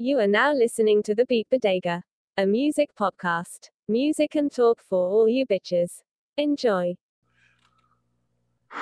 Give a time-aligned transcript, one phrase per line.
[0.00, 2.04] You are now listening to the Beat Bodega,
[2.36, 3.70] a music podcast.
[3.88, 6.02] Music and talk for all you bitches.
[6.36, 6.94] Enjoy.
[8.72, 8.80] All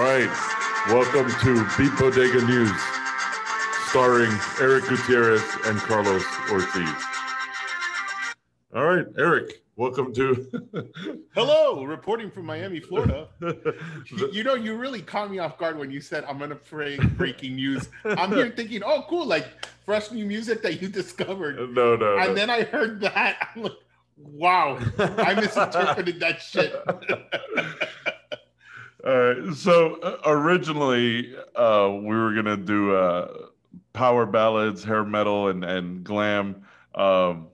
[0.00, 0.28] right.
[0.88, 2.72] Welcome to Beat Bodega News,
[3.86, 7.04] starring Eric Gutierrez and Carlos Ortiz.
[8.74, 10.90] All right, Eric, welcome to.
[11.34, 13.28] Hello, reporting from Miami, Florida.
[13.40, 16.96] You- you know, you really caught me off guard when you said I'm gonna play
[16.98, 17.88] breaking news.
[18.04, 19.46] I'm here thinking, oh, cool, like
[19.84, 21.56] fresh new music that you discovered.
[21.74, 22.18] no, no.
[22.18, 22.34] And no.
[22.34, 23.50] then I heard that.
[23.56, 23.72] I'm like,
[24.16, 26.74] wow, I misinterpreted that shit.
[29.06, 29.54] All right.
[29.54, 33.28] So uh, originally, uh, we were gonna do uh,
[33.92, 36.64] power ballads, hair metal, and and glam.
[36.94, 37.48] Um,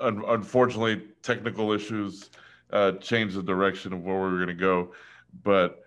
[0.00, 2.30] un- unfortunately, technical issues
[2.72, 4.92] uh, changed the direction of where we were gonna go,
[5.42, 5.82] but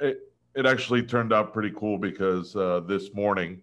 [0.00, 3.62] it it actually turned out pretty cool because uh, this morning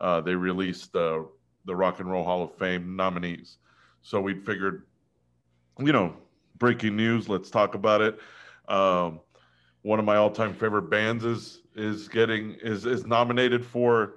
[0.00, 1.22] uh, they released uh,
[1.64, 3.58] the Rock and Roll Hall of Fame nominees.
[4.02, 4.86] So we figured,
[5.78, 6.14] you know,
[6.58, 7.28] breaking news.
[7.28, 8.18] Let's talk about it.
[8.68, 9.20] Um,
[9.82, 14.14] one of my all-time favorite bands is is getting is is nominated for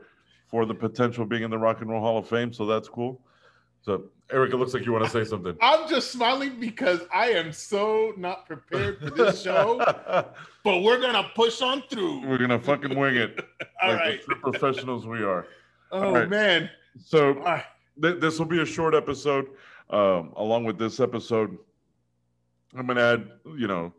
[0.47, 2.51] for the potential being in the Rock and Roll Hall of Fame.
[2.51, 3.21] So that's cool.
[3.81, 5.55] So Eric, it looks like you want to say something.
[5.61, 9.77] I'm just smiling because I am so not prepared for this show,
[10.63, 12.27] but we're gonna push on through.
[12.27, 13.39] We're gonna fucking wing it
[13.81, 14.19] All like right.
[14.27, 15.47] the professionals we are.
[15.91, 16.29] Oh right.
[16.29, 16.69] man.
[17.03, 17.63] So right.
[18.01, 19.47] th- this will be a short episode.
[19.89, 21.57] Um, along with this episode,
[22.75, 23.93] I'm gonna add, you know,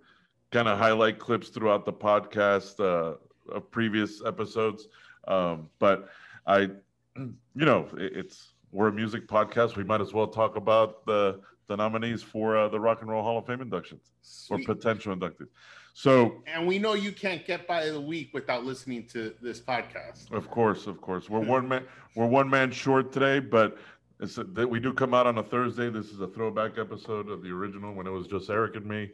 [0.51, 3.17] kind of highlight clips throughout the podcast uh,
[3.53, 4.89] of previous episodes.
[5.29, 6.09] Um, but
[6.47, 6.71] I,
[7.17, 9.77] you know, it, it's we're a music podcast.
[9.77, 13.23] We might as well talk about the the nominees for uh, the Rock and Roll
[13.23, 14.11] Hall of Fame inductions
[14.51, 15.49] or potential inductees.
[15.95, 20.31] So, And we know you can't get by the week without listening to this podcast.
[20.33, 21.85] of course, of course, we're one man
[22.17, 23.77] we're one man short today, but
[24.21, 25.91] it's that we do come out on a Thursday.
[25.91, 29.11] This is a throwback episode of the original when it was just Eric and me,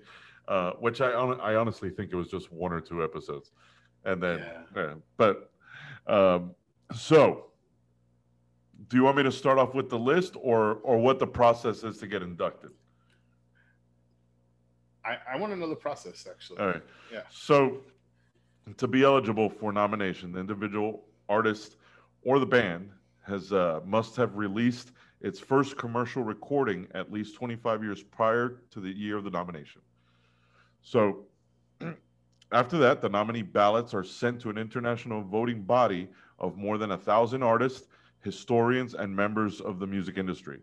[0.47, 3.51] uh, which I I honestly think it was just one or two episodes,
[4.05, 4.63] and then Yeah.
[4.77, 5.51] yeah, but
[6.07, 6.55] um,
[6.95, 7.45] so.
[8.87, 11.83] Do you want me to start off with the list or or what the process
[11.83, 12.71] is to get inducted?
[15.05, 16.59] I, I want to know the process actually.
[16.59, 16.83] All right.
[17.13, 17.23] Yeah.
[17.31, 17.79] So,
[18.77, 21.77] to be eligible for nomination, the individual artist
[22.23, 22.91] or the band
[23.23, 28.81] has uh, must have released its first commercial recording at least 25 years prior to
[28.81, 29.81] the year of the nomination.
[30.83, 31.25] So,
[32.53, 36.09] after that, the nominee ballots are sent to an international voting body
[36.39, 37.89] of more than a thousand artists,
[38.23, 40.61] historians, and members of the music industry.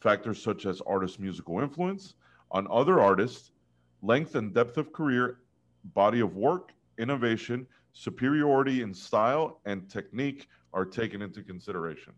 [0.00, 2.14] Factors such as artist musical influence
[2.50, 3.52] on other artists,
[4.02, 5.38] length and depth of career,
[5.94, 12.12] body of work, innovation, superiority in style, and technique are taken into consideration.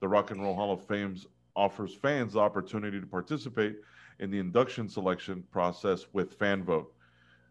[0.00, 1.16] The Rock and Roll Hall of Fame
[1.54, 3.76] offers fans the opportunity to participate
[4.18, 6.92] in the induction selection process with fan vote.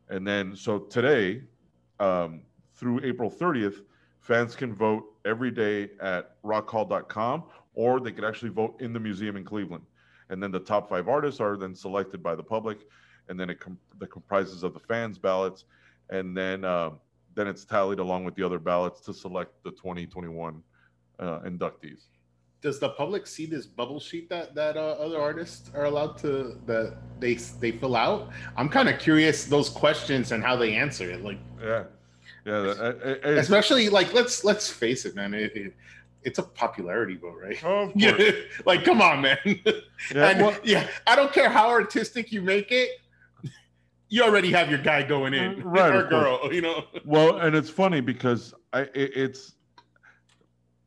[0.10, 1.42] And then, so today,
[2.00, 2.42] um,
[2.76, 3.82] through April 30th,
[4.26, 7.44] fans can vote every day at rockhall.com
[7.74, 9.86] or they could actually vote in the museum in Cleveland.
[10.30, 12.80] And then the top five artists are then selected by the public
[13.30, 15.66] and then it com- that comprises of the fans' ballots,
[16.10, 17.00] and then um,
[17.34, 20.62] then it's tallied along with the other ballots to select the 2021
[21.20, 22.06] uh, inductees.
[22.62, 26.60] Does the public see this bubble sheet that that uh, other artists are allowed to
[26.66, 28.30] that they they fill out?
[28.58, 31.24] I'm kind of curious those questions and how they answer it.
[31.24, 31.84] Like Yeah,
[32.46, 33.20] yeah.
[33.26, 35.34] especially like let's let's face it, man.
[35.34, 35.74] It, it,
[36.24, 37.64] it's a popularity vote, right?
[37.64, 38.34] oh, of Yeah, course.
[38.66, 39.38] like come on, man.
[40.14, 42.90] Yeah, and well, yeah, I don't care how artistic you make it.
[44.10, 46.24] You already have your guy going in, Uh, right, or of course.
[46.42, 46.54] girl.
[46.54, 49.56] You know, well, and it's funny because I it, it's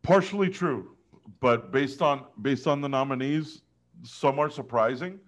[0.03, 0.97] partially true,
[1.41, 3.63] but based on based on the nominees,
[4.03, 5.19] some are surprising,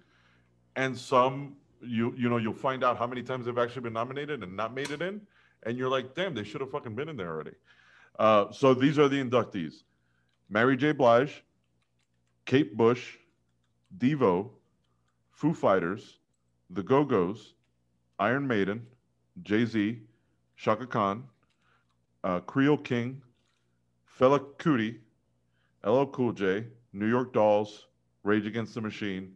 [0.76, 4.42] and some you you know you'll find out how many times they've actually been nominated
[4.42, 5.20] and not made it in,
[5.65, 7.53] and you're like, damn, they should have fucking been in there already.
[8.19, 9.83] Uh, so these are the inductees:
[10.48, 10.92] Mary J.
[10.92, 11.45] Blige,
[12.45, 13.16] Kate Bush,
[13.97, 14.51] Devo,
[15.30, 16.18] Foo Fighters,
[16.71, 17.54] The Go Go's,
[18.18, 18.86] Iron Maiden,
[19.42, 20.01] Jay Z,
[20.57, 21.24] Chaka Khan,
[22.24, 23.22] uh, Creole King,
[24.18, 24.98] Fela Kuti,
[25.84, 27.86] LL Cool J, New York Dolls,
[28.22, 29.33] Rage Against the Machine,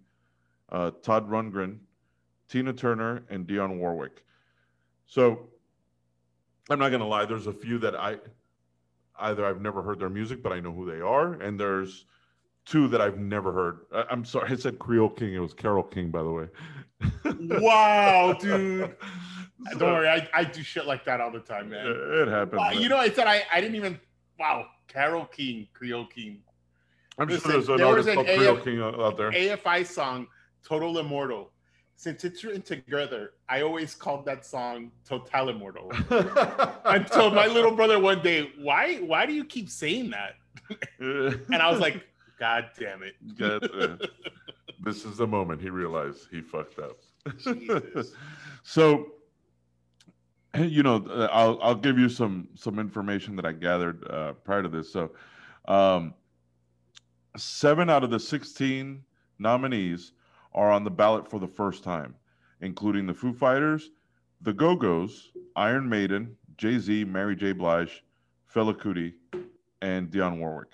[0.70, 1.78] uh, Todd Rundgren,
[2.48, 4.24] Tina Turner, and Dionne Warwick.
[5.06, 5.48] So
[6.70, 8.16] I'm not gonna lie, there's a few that I
[9.18, 12.06] either I've never heard their music, but I know who they are, and there's
[12.64, 13.80] two that I've never heard.
[13.92, 15.34] I, I'm sorry, I said Creole King.
[15.34, 16.46] It was Carole King, by the way.
[17.58, 18.96] wow, dude.
[19.72, 21.86] So, Don't worry, I, I do shit like that all the time, man.
[21.86, 22.58] It happens.
[22.58, 23.98] Wow, you know, I said I, I didn't even
[24.38, 26.42] wow, Carole King, Creole King.
[27.16, 29.30] I'm Listen, sure there's an there was artist an called Creole King out there.
[29.30, 30.26] AFI song,
[30.64, 31.50] Total Immortal.
[31.96, 35.92] Since it's written together, I always called that song Total Immortal.
[36.84, 40.34] Until my little brother one day, why why do you keep saying that?
[40.98, 42.04] And I was like,
[42.38, 43.14] God damn it.
[43.38, 43.96] God, uh,
[44.80, 46.98] this is the moment he realized he fucked up.
[48.62, 49.06] So,
[50.58, 54.62] you know, uh, I'll I'll give you some some information that I gathered uh, prior
[54.62, 54.92] to this.
[54.92, 55.12] So,
[55.66, 56.14] um,
[57.36, 59.04] seven out of the sixteen
[59.38, 60.12] nominees
[60.54, 62.14] are on the ballot for the first time,
[62.60, 63.90] including the Foo Fighters,
[64.42, 67.52] the Go Go's, Iron Maiden, Jay Z, Mary J.
[67.52, 68.04] Blige,
[68.52, 69.14] Fela Kuti,
[69.82, 70.72] and Dionne Warwick.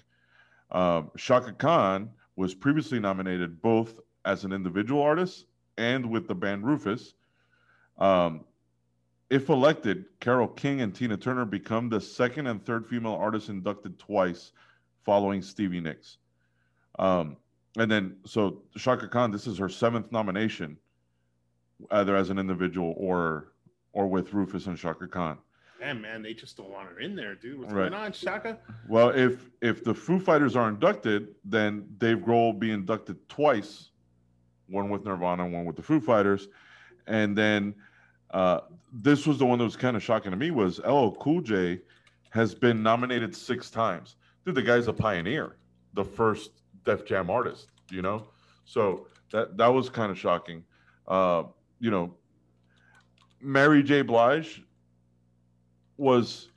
[0.70, 5.46] Um, Chaka Khan was previously nominated both as an individual artist
[5.78, 7.14] and with the band Rufus.
[7.98, 8.44] Um,
[9.30, 13.98] if elected, Carole King and Tina Turner become the second and third female artists inducted
[13.98, 14.52] twice
[15.04, 16.18] following Stevie Nicks.
[16.98, 17.36] Um,
[17.78, 20.76] and then, so Chaka Khan, this is her seventh nomination,
[21.90, 23.52] either as an individual or
[23.92, 25.38] or with Rufus and Chaka Khan.
[25.80, 27.58] Damn, man, they just don't want her in there, dude.
[27.58, 27.90] What's Right.
[27.90, 28.58] going on, Chaka?
[28.88, 33.90] Well, if if the Foo Fighters are inducted, then Dave Grohl will be inducted twice,
[34.68, 36.48] one with Nirvana, one with the Foo Fighters,
[37.06, 37.74] and then
[38.32, 38.60] uh,
[38.92, 41.80] this was the one that was kind of shocking to me was LL Cool J
[42.30, 44.16] has been nominated six times.
[44.44, 45.56] Dude, the guy's a pioneer,
[45.94, 48.28] the first Def Jam artist, you know.
[48.64, 50.64] So that that was kind of shocking.
[51.06, 51.44] Uh,
[51.78, 52.14] you know,
[53.40, 54.02] Mary J.
[54.02, 54.62] Blige
[55.96, 56.48] was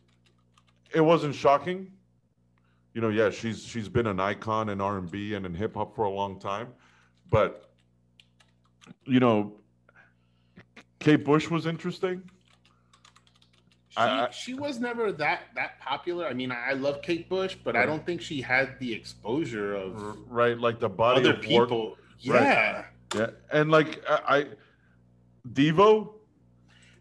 [0.93, 1.91] it wasn't shocking
[2.93, 5.75] you know, yeah, she's she's been an icon in R and B and in hip
[5.75, 6.67] hop for a long time,
[7.29, 7.71] but
[9.05, 9.53] you know,
[10.99, 12.21] Kate Bush was interesting.
[13.93, 16.25] She, I- she was never that that popular.
[16.27, 19.75] I mean, I I love Kate Bush, but I don't think she had the exposure
[19.75, 21.95] of Right, like the body other of people.
[22.25, 22.41] Right.
[22.43, 22.85] Yeah.
[23.15, 24.45] Yeah, and like I, I
[25.51, 26.13] Devo,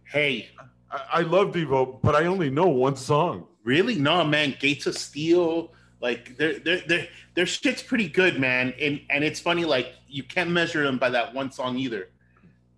[0.04, 0.50] Hey,
[0.90, 3.46] I, I love Devo, but I only know one song.
[3.64, 3.94] really?
[3.96, 4.54] No, man.
[4.60, 5.72] Gates of Steel.
[6.00, 8.74] Like their their their their shit's pretty good, man.
[8.80, 12.08] And and it's funny, like you can't measure them by that one song either.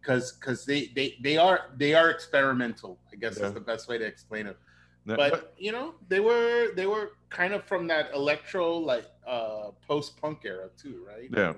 [0.04, 3.46] Cause cause they they they are they are experimental, I guess Yeah.
[3.48, 4.58] is the best way to explain it.
[5.06, 9.70] Yeah, But you know, they were they were kind of from that electro like uh
[9.86, 11.30] post punk era too, right?
[11.32, 11.54] Yeah,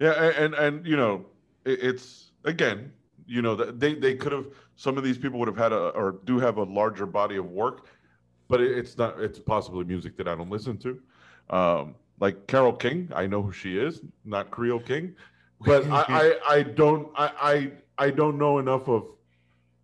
[0.00, 1.26] yeah, and and, you know,
[1.64, 2.92] it, it's again,
[3.26, 5.88] you know, that they they could have some of these people would have had a
[5.90, 7.86] or do have a larger body of work,
[8.48, 9.20] but it, it's not.
[9.20, 10.98] It's possibly music that I don't listen to,
[11.50, 13.10] um, like Carole King.
[13.14, 15.14] I know who she is, not Creole King,
[15.60, 16.04] but I,
[16.48, 19.04] I I don't I I I don't know enough of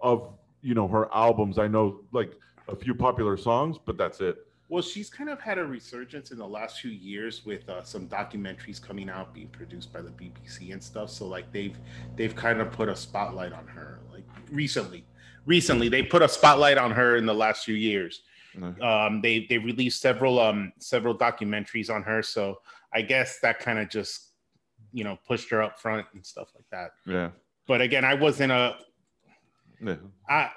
[0.01, 0.33] of
[0.63, 1.59] you know her albums.
[1.59, 2.33] I know like
[2.69, 4.39] a few popular songs, but that's it.
[4.69, 8.09] Well, she's kind of had a resurgence in the last few years with uh, some
[8.09, 11.11] documentaries coming out, being produced by the BBC and stuff.
[11.11, 11.77] So like they've
[12.17, 14.01] they've kind of put a spotlight on her.
[14.13, 15.05] Like recently,
[15.45, 18.23] recently they put a spotlight on her in the last few years.
[18.81, 22.23] Um, they they released several um several documentaries on her.
[22.23, 22.61] So
[22.95, 24.31] I guess that kind of just
[24.93, 26.93] you know pushed her up front and stuff like that.
[27.07, 27.31] Yeah,
[27.67, 28.77] But again, I wasn't a
[29.81, 29.97] yeah.
[30.29, 30.51] I,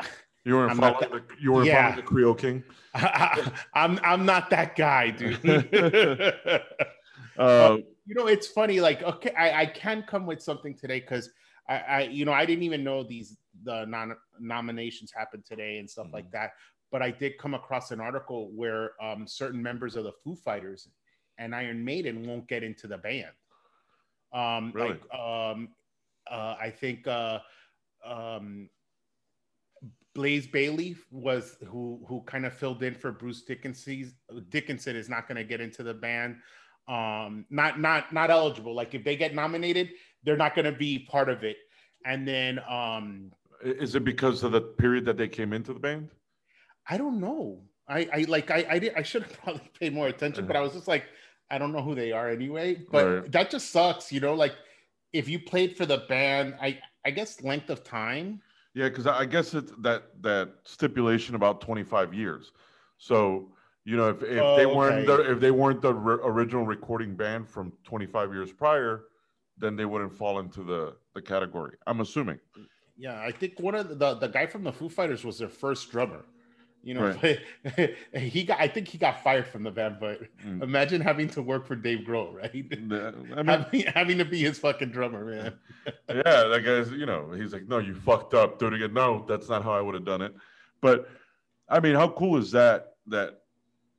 [0.45, 1.81] You weren't I'm following the, you weren't Yeah.
[1.81, 2.63] following the Creole King.
[2.93, 5.39] I, I'm I'm not that guy, dude.
[7.37, 11.29] Uh, you know it's funny like okay i, I can come with something today because
[11.69, 15.89] I, I you know i didn't even know these the non nominations happened today and
[15.89, 16.51] stuff like that
[16.91, 20.89] but i did come across an article where um, certain members of the foo fighters
[21.37, 23.31] and iron maiden won't get into the band
[24.33, 24.89] um Really?
[24.89, 25.69] like um
[26.29, 27.39] uh i think uh
[28.05, 28.69] um
[30.15, 34.11] Blaze Bayley was who who kind of filled in for Bruce Dickinson.
[34.49, 36.37] Dickinson is not going to get into the band
[36.87, 39.91] um not not not eligible like if they get nominated
[40.23, 41.57] they're not going to be part of it
[42.05, 43.31] and then um
[43.63, 46.09] Is it because of the period that they came into the band?
[46.89, 50.07] i don't know i i like i i, did, I should have probably paid more
[50.07, 51.05] attention but i was just like
[51.51, 53.31] i don't know who they are anyway but Right.
[53.33, 54.55] that just sucks you know like
[55.13, 58.41] if you played for the band i i guess length of time
[58.75, 62.51] Yeah, because I guess it's that that stipulation about 25 years.
[62.97, 63.51] So
[63.85, 65.23] you know, if, if Oh, they weren't okay.
[65.23, 69.05] the, if they weren't the re- original recording band from 25 years prior,
[69.57, 71.75] then they wouldn't fall into the the category.
[71.87, 72.39] I'm assuming.
[73.05, 75.49] yeah i think one of the the, the guy from the foo fighters was their
[75.63, 76.23] first drummer
[76.81, 77.11] you know
[78.17, 80.63] he got i think he got fired from the band but Mm.
[80.63, 84.39] imagine having to work for dave grohl right The- I mean, having, having to be
[84.39, 85.53] his fucking drummer, man.
[86.09, 88.93] yeah, that guy's, you know, he's like, no, you fucked up, do it again.
[88.93, 90.33] No, that's not how I would have done it.
[90.81, 91.09] But
[91.67, 92.95] I mean, how cool is that?
[93.07, 93.41] That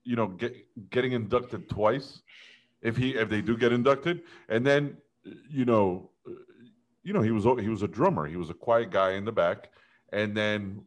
[0.05, 0.55] you know, get,
[0.91, 2.23] getting inducted twice,
[2.83, 4.97] if he if they do get inducted, and then
[5.51, 6.11] you know,
[7.03, 8.27] you know, he was he was a drummer.
[8.27, 9.69] He was a quiet guy in the back,
[10.13, 10.83] and then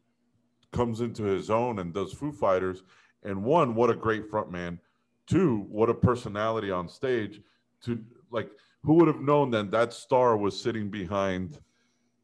[0.74, 2.84] comes into his own and does Foo Fighters.
[3.24, 4.80] And one, what a great front man.
[5.27, 7.42] Two, what a personality on stage.
[7.84, 8.50] To like,
[8.84, 11.60] who would have known that that star was sitting behind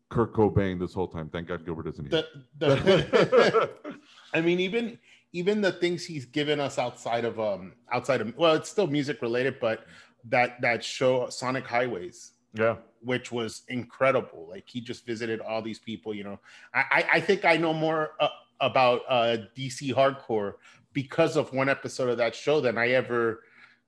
[0.09, 1.29] Kurt Cobain this whole time?
[1.29, 2.23] Thank God Gilbert isn't here.
[2.57, 3.69] The, the,
[4.33, 4.97] I mean, even
[5.31, 9.21] even the things he's given us outside of um outside of well, it's still music
[9.21, 9.85] related, but
[10.25, 14.47] that that show Sonic Highways, yeah, which was incredible.
[14.49, 16.13] Like he just visited all these people.
[16.13, 16.39] You know,
[16.73, 18.29] I I think I know more uh,
[18.59, 20.55] about uh, DC hardcore
[20.93, 23.43] because of one episode of that show than I ever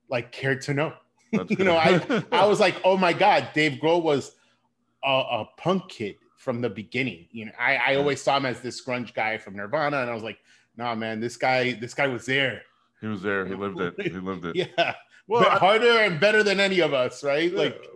[0.08, 0.92] like cared to know.
[1.48, 4.36] you know, I I was like, oh my god, Dave Grohl was
[5.04, 7.26] a, a punk kid from the beginning.
[7.30, 10.14] You know, I, I always saw him as this grunge guy from Nirvana, and I
[10.14, 10.38] was like,
[10.76, 12.62] nah, man, this guy, this guy was there.
[13.00, 13.46] He was there.
[13.46, 13.94] He lived it.
[14.00, 14.56] He lived it.
[14.76, 14.94] yeah.
[15.28, 17.52] Well, harder and better than any of us, right?
[17.54, 17.86] Like,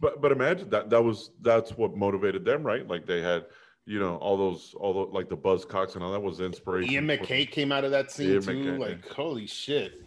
[0.00, 2.86] but but imagine that that was that's what motivated them, right?
[2.86, 3.46] Like they had,
[3.86, 6.92] you know, all those all the like the Buzzcocks and all that was inspiration.
[6.92, 8.52] Ian MacKaye came out of that scene Ian too.
[8.52, 9.12] MacKaye, like, yeah.
[9.14, 10.02] holy shit.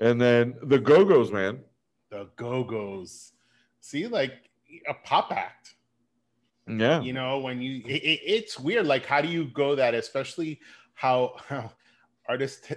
[0.00, 1.60] And then the Go Go's, man.
[2.10, 3.32] The Go Go's.
[3.80, 4.50] See, like
[4.88, 5.74] a pop act.
[6.66, 7.00] Yeah.
[7.00, 8.86] You know, when you it, it's weird.
[8.86, 10.60] Like, how do you go that, especially
[10.94, 11.70] how how
[12.28, 12.74] artists t-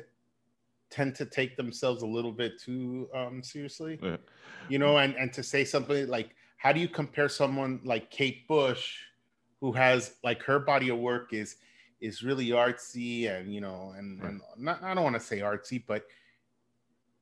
[0.90, 4.00] tend to take themselves a little bit too um, seriously.
[4.02, 4.18] Yeah.
[4.70, 8.48] You know, and and to say something like, how do you compare someone like Kate
[8.48, 8.98] Bush,
[9.62, 11.58] who has like her body of work is
[12.00, 14.32] is really artsy and you know and, right.
[14.32, 16.06] and not, I don't want to say artsy, but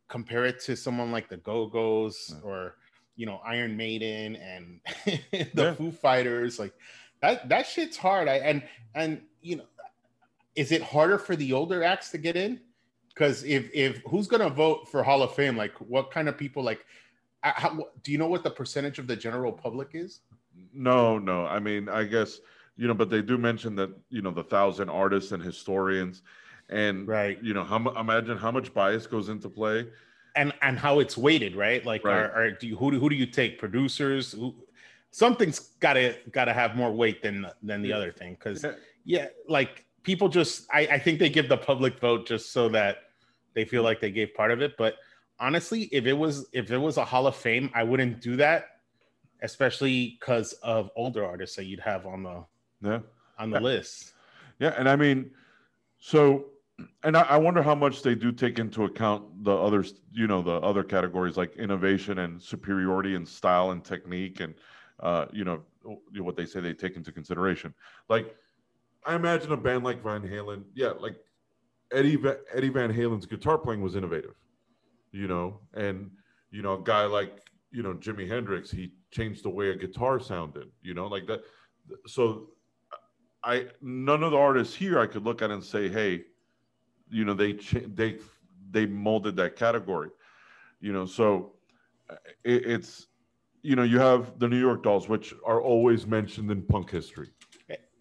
[0.08, 2.50] compare it to someone like the Go Go's yeah.
[2.50, 2.76] or
[3.16, 5.74] you know Iron Maiden and the yeah.
[5.74, 6.74] Foo Fighters, like
[7.22, 8.28] that that shit's hard.
[8.28, 9.66] I and and you know
[10.56, 12.62] is it harder for the older acts to get in?
[13.16, 15.56] Because if if who's gonna vote for Hall of Fame?
[15.56, 16.62] Like, what kind of people?
[16.62, 16.86] Like,
[17.42, 20.20] how, do you know what the percentage of the general public is?
[20.74, 21.46] No, no.
[21.46, 22.42] I mean, I guess
[22.76, 26.24] you know, but they do mention that you know the thousand artists and historians,
[26.70, 27.42] and right.
[27.42, 29.88] You know, how imagine how much bias goes into play,
[30.36, 31.86] and and how it's weighted, right?
[31.86, 32.18] Like, right.
[32.18, 33.60] Are, are, do you who do, who do you take?
[33.60, 34.34] Producers?
[34.34, 34.54] Who,
[35.12, 37.96] something's gotta gotta have more weight than than the yeah.
[37.96, 38.74] other thing because yeah.
[39.06, 42.98] yeah, like people just I, I think they give the public vote just so that
[43.56, 44.78] they feel like they gave part of it.
[44.78, 44.96] But
[45.40, 48.66] honestly, if it was if it was a Hall of Fame, I wouldn't do that,
[49.42, 52.46] especially because of older artists that you'd have on the
[52.82, 53.00] yeah
[53.40, 53.64] on the yeah.
[53.64, 54.14] list.
[54.60, 55.32] Yeah, and I mean,
[55.98, 56.46] so
[57.04, 60.42] and I, I, wonder how much they do take into account the others, you know,
[60.42, 64.56] the other categories like innovation and superiority and style and technique and
[65.00, 65.62] uh, you know
[66.18, 67.74] what they say they take into consideration.
[68.10, 68.36] Like
[69.06, 71.16] I imagine a band like Van Halen, yeah, like
[71.92, 72.18] Eddie
[72.54, 74.36] Eddie Van Halen's guitar playing was innovative,
[75.12, 76.12] you know, and
[76.52, 77.40] you know, a guy like
[77.72, 81.42] you know Jimi Hendrix, he changed the way a guitar sounded, you know, like that.
[82.08, 82.50] So,
[83.44, 86.24] I none of the artists here I could look at and say, hey,
[87.10, 88.18] you know, they they
[88.72, 90.10] they molded that category,
[90.82, 91.06] you know.
[91.06, 91.54] So,
[92.44, 93.08] it, it's
[93.62, 97.30] you know, you have the New York Dolls, which are always mentioned in punk history.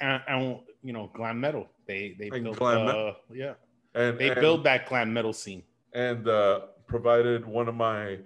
[0.01, 1.67] And, and you know glam metal.
[1.87, 3.55] They they and built uh, yeah.
[3.95, 5.63] And they and, build that glam metal scene.
[5.93, 8.19] And uh, provided one of my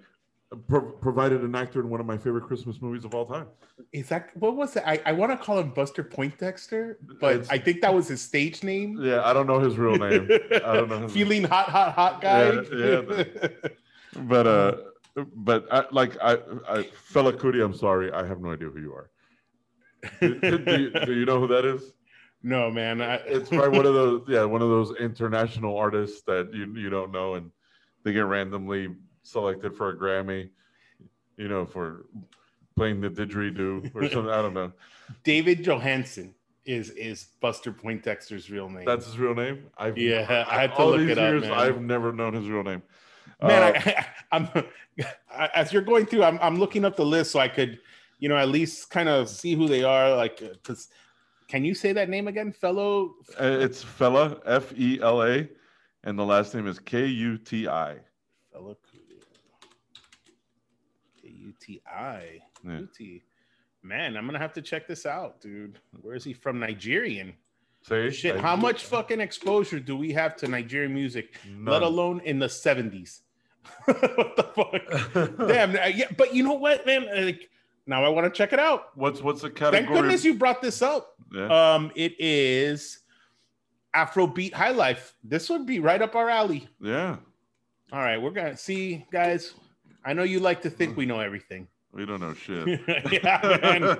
[0.67, 3.47] pro- provided an actor in one of my favorite Christmas movies of all time.
[3.93, 4.83] Is that what was it?
[4.85, 8.21] I, I want to call him Buster Poindexter, but it's, I think that was his
[8.21, 8.97] stage name.
[8.99, 10.27] Yeah, I don't know his real name.
[10.65, 11.07] I don't know.
[11.09, 11.51] Feeling name.
[11.51, 12.51] hot, hot, hot guy.
[12.73, 13.47] Yeah, yeah.
[14.23, 14.75] but uh,
[15.35, 16.33] but I, like I,
[16.67, 19.09] I, Fela Kuti, I'm sorry, I have no idea who you are.
[20.21, 21.93] do, do, you, do you know who that is?
[22.41, 23.01] No, man.
[23.01, 23.15] I...
[23.15, 27.11] it's probably one of those, yeah, one of those international artists that you you don't
[27.11, 27.51] know, and
[28.03, 30.49] they get randomly selected for a Grammy,
[31.37, 32.05] you know, for
[32.75, 34.31] playing the didgeridoo or something.
[34.31, 34.71] I don't know.
[35.23, 36.33] David Johansen
[36.65, 38.85] is is Buster Poindexter's real name.
[38.85, 39.65] That's his real name.
[39.77, 41.41] I've, yeah, I had to look it up.
[41.41, 41.51] man.
[41.51, 42.83] I've never known his real name.
[43.41, 44.49] Man, uh, I, am
[45.55, 47.79] as you're going through, I'm I'm looking up the list so I could,
[48.19, 50.15] you know, at least kind of see who they are.
[50.15, 50.89] Like, because
[51.49, 53.15] can you say that name again, fellow?
[53.39, 55.49] Uh, it's Fela, F E L A,
[56.03, 57.97] and the last name is K U T I.
[58.55, 58.75] Fela
[61.21, 62.39] K U T I.
[63.81, 65.79] Man, I'm gonna have to check this out, dude.
[66.01, 66.59] Where is he from?
[66.59, 67.33] Nigerian.
[67.81, 68.39] Say shit.
[68.39, 71.65] How much fucking exposure do we have to Nigerian music, None.
[71.65, 73.21] let alone in the 70s?
[73.85, 75.37] what the fuck?
[75.47, 75.73] Damn.
[75.95, 77.07] Yeah, but you know what, man?
[77.25, 77.49] Like
[77.89, 78.95] now I want to check it out.
[78.95, 79.83] What's what's the category?
[79.83, 81.15] Thank goodness you brought this up.
[81.33, 81.73] Yeah.
[81.73, 82.99] Um, it is
[83.95, 85.15] Afrobeat High Life.
[85.23, 86.69] This would be right up our alley.
[86.79, 87.17] Yeah.
[87.91, 89.55] All right, we're gonna see, guys.
[90.05, 91.67] I know you like to think we know everything.
[91.91, 92.79] We don't know shit.
[93.11, 93.97] yeah, man.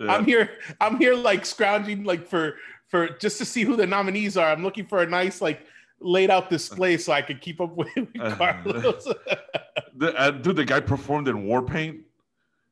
[0.08, 0.52] I'm here.
[0.80, 2.56] I'm here, like scrounging, like for
[2.88, 4.50] for just to see who the nominees are.
[4.50, 5.66] I'm looking for a nice, like
[6.00, 9.04] laid out this display so I could keep up with, with Carlos.
[9.96, 12.00] the, uh, dude, the guy performed in war paint.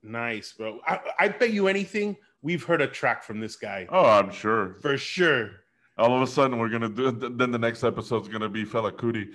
[0.02, 0.80] nice, bro.
[0.86, 2.16] I, I bet you anything.
[2.42, 4.76] We've heard a track from this guy Oh, I'm sure.
[4.82, 5.50] for sure.
[5.98, 7.10] All of a sudden, we're gonna do.
[7.12, 9.32] Then the next episode's gonna be Fela Kuti.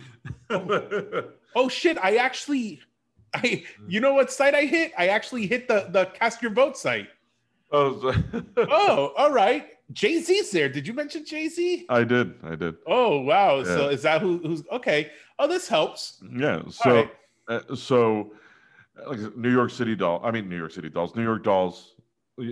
[1.56, 1.98] Oh shit!
[2.04, 2.82] I actually,
[3.34, 4.92] I you know what site I hit?
[4.98, 7.08] I actually hit the the cast your vote site.
[7.72, 8.14] oh,
[8.58, 9.68] Oh, all right.
[9.94, 10.70] Jay Z's there.
[10.70, 11.86] Did you mention Jay Z?
[11.90, 12.36] I did.
[12.44, 12.76] I did.
[12.86, 13.64] Oh wow.
[13.64, 15.12] So is that who, who's okay?
[15.40, 16.22] Oh, this helps.
[16.36, 16.64] Yeah.
[16.70, 17.12] So, right.
[17.48, 18.34] uh, so,
[19.00, 20.20] uh, like New York City doll.
[20.24, 21.16] I mean, New York City dolls.
[21.16, 21.96] New York dolls.
[22.40, 22.44] uh,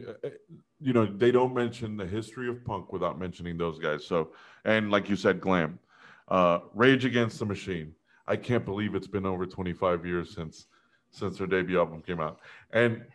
[0.79, 4.05] You know, they don't mention the history of punk without mentioning those guys.
[4.05, 4.31] So,
[4.65, 5.79] and like you said, glam.
[6.27, 7.93] Uh, Rage Against the Machine.
[8.27, 10.67] I can't believe it's been over 25 years since
[11.11, 12.39] since their debut album came out.
[12.71, 13.05] And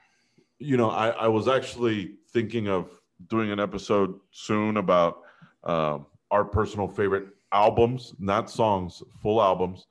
[0.59, 5.23] you know, I, I was actually thinking of doing an episode soon about
[5.65, 9.87] um, our personal favorite albums, not songs, full albums,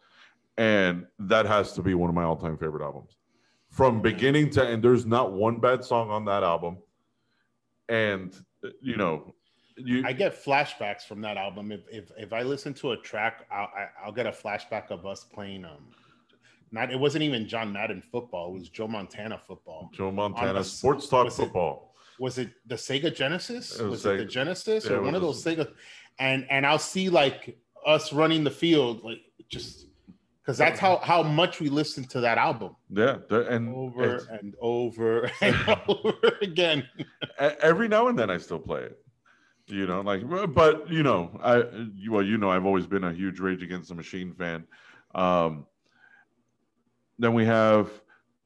[0.57, 3.17] and that has to be one of my all-time favorite albums,
[3.69, 4.83] from beginning to end.
[4.83, 6.77] There's not one bad song on that album,
[7.87, 8.33] and
[8.81, 9.33] you know,
[9.77, 11.71] you I get flashbacks from that album.
[11.71, 15.05] If if, if I listen to a track, I'll I, I'll get a flashback of
[15.05, 15.65] us playing.
[15.65, 15.87] Um,
[16.71, 18.49] not it wasn't even John Madden football.
[18.49, 19.89] It was Joe Montana football.
[19.93, 21.88] Joe Montana Sports Talk Football.
[22.19, 23.79] Was it the Sega Genesis?
[23.79, 25.71] It was was it the Genesis Yeah, or one of those Sega?
[26.19, 29.87] And and I'll see like us running the field, like just
[30.41, 35.31] because that's how how much we listened to that album Yeah, and over and over
[35.41, 35.55] and
[35.87, 36.87] over again.
[37.37, 38.97] every now and then I still play it.
[39.67, 40.23] You know, like,
[40.53, 41.63] but you know, I
[42.09, 44.65] well, you know, I've always been a huge Rage Against the Machine fan.
[45.13, 45.67] Um,
[47.19, 47.89] then we have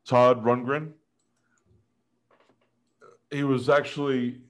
[0.05, 0.91] Todd Rundgren.
[3.33, 4.41] He was actually,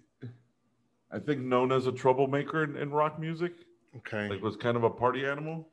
[1.12, 3.54] I think, known as a troublemaker in, in rock music.
[3.98, 4.30] Okay.
[4.30, 5.70] Like, was kind of a party animal.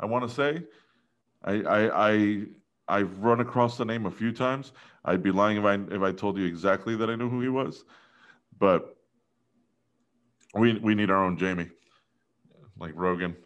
[0.00, 0.62] I want to say,
[1.44, 2.42] I, I, I,
[2.88, 4.72] I've run across the name a few times.
[5.04, 7.48] I'd be lying if I if I told you exactly that I knew who he
[7.48, 7.84] was,
[8.58, 8.96] but
[10.54, 11.70] we we need our own Jamie,
[12.78, 13.36] like Rogan.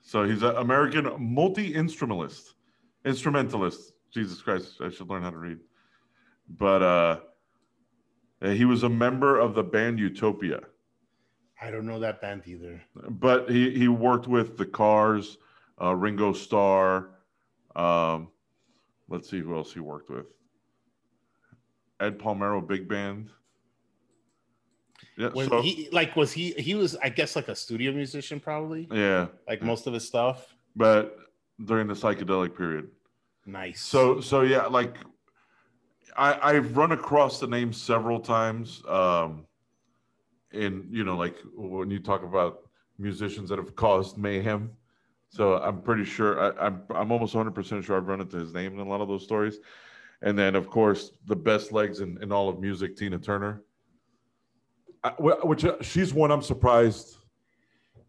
[0.00, 2.54] So he's an American multi instrumentalist,
[3.04, 3.92] instrumentalist.
[4.12, 5.58] Jesus Christ, I should learn how to read.
[6.48, 7.20] But uh,
[8.50, 10.60] he was a member of the band Utopia.
[11.60, 12.82] I don't know that band either.
[13.08, 15.38] But he he worked with the Cars,
[15.80, 17.10] uh, Ringo Starr.
[17.76, 18.28] Um,
[19.08, 20.26] let's see who else he worked with.
[22.00, 23.30] Ed Palmero Big Band.
[25.16, 28.40] Yeah, When so he like was he he was I guess like a studio musician
[28.40, 30.54] probably yeah, like most of his stuff.
[30.74, 31.16] but
[31.64, 32.88] during the psychedelic period.
[33.46, 33.82] Nice.
[33.82, 34.96] So so yeah, like
[36.16, 38.82] I I've run across the name several times.
[38.88, 39.46] Um,
[40.52, 44.70] in you know like when you talk about musicians that have caused mayhem.
[45.30, 48.52] So I'm pretty sure I, I'm I'm almost 100 percent sure I've run into his
[48.52, 49.58] name in a lot of those stories.
[50.20, 53.62] And then of course the best legs in, in all of music, Tina Turner.
[55.04, 57.16] I, which uh, she's one I'm surprised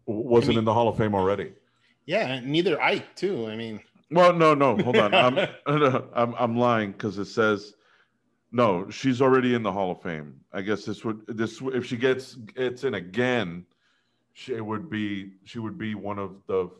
[0.06, 1.54] wasn't I mean- in the Hall of Fame already.
[2.04, 3.46] yeah, neither Ike too.
[3.48, 5.14] I mean, Well, no, no, hold on.
[5.14, 5.38] I'm
[6.14, 7.72] I'm, I'm lying because it says
[8.54, 8.88] no.
[8.88, 10.40] She's already in the Hall of Fame.
[10.52, 13.66] I guess this would this if she gets gets in again,
[14.32, 16.70] she would be she would be one of the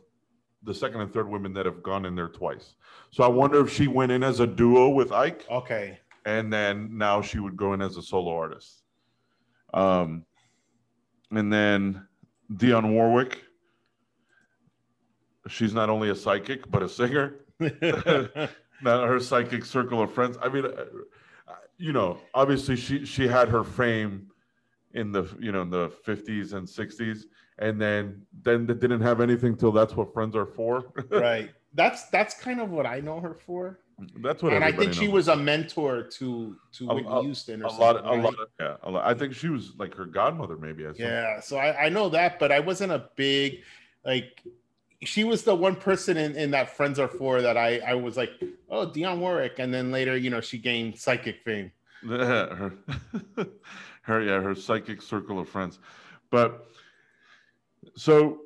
[0.63, 2.77] the second and third women that have gone in there twice.
[3.11, 5.99] So I wonder if she went in as a duo with Ike, okay.
[6.25, 8.83] and then now she would go in as a solo artist.
[9.75, 10.25] Um,
[11.33, 12.07] and then
[12.53, 13.43] Dionne Warwick.
[15.49, 17.41] She's not only a psychic but a singer
[18.83, 20.37] not her psychic circle of friends.
[20.43, 20.85] I mean, uh,
[21.85, 24.29] you know, obviously she she had her fame
[24.94, 27.27] in the you know in the fifties and sixties,
[27.59, 30.73] and then then they didn't have anything till that's what friends are for.
[31.11, 31.51] right.
[31.75, 33.81] That's that's kind of what I know her for.
[34.23, 34.55] that's what.
[34.55, 37.70] and I think she was a mentor to to A- Whitney a- Houston or a
[37.70, 37.87] something.
[37.87, 38.23] lot, a right?
[38.25, 38.35] lot.
[38.40, 39.05] Of, yeah, a lot.
[39.05, 40.87] I think she was like her godmother, maybe.
[40.87, 40.92] I.
[40.97, 43.61] Yeah, so I, I know that, but I wasn't a big
[44.07, 44.42] like.
[45.05, 48.17] She was the one person in, in that Friends Are For that I I was
[48.17, 48.31] like,
[48.71, 51.71] oh, Dionne Warwick, and then later, you know, she gained psychic fame.
[52.07, 52.73] Her,
[54.03, 55.79] her, yeah, her psychic circle of friends.
[56.31, 56.67] But
[57.97, 58.40] so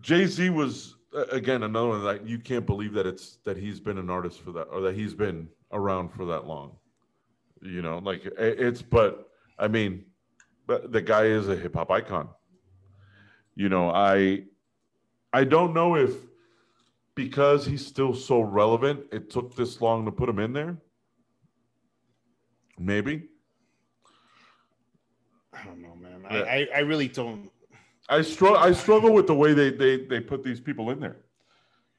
[0.00, 0.96] Jay Z was
[1.32, 4.52] again another one that you can't believe that it's that he's been an artist for
[4.52, 6.76] that or that he's been around for that long.
[7.62, 9.28] You know, like it- it's but
[9.58, 10.04] I mean,
[10.66, 12.28] but the guy is a hip hop icon.
[13.54, 14.44] You know, I
[15.34, 16.14] I don't know if
[17.16, 20.76] because he's still so relevant, it took this long to put him in there.
[22.78, 23.24] Maybe.
[25.52, 26.24] I don't know, man.
[26.30, 26.42] Yeah.
[26.42, 27.50] I, I, really don't.
[28.08, 28.58] I struggle.
[28.58, 31.16] I struggle with the way they they they put these people in there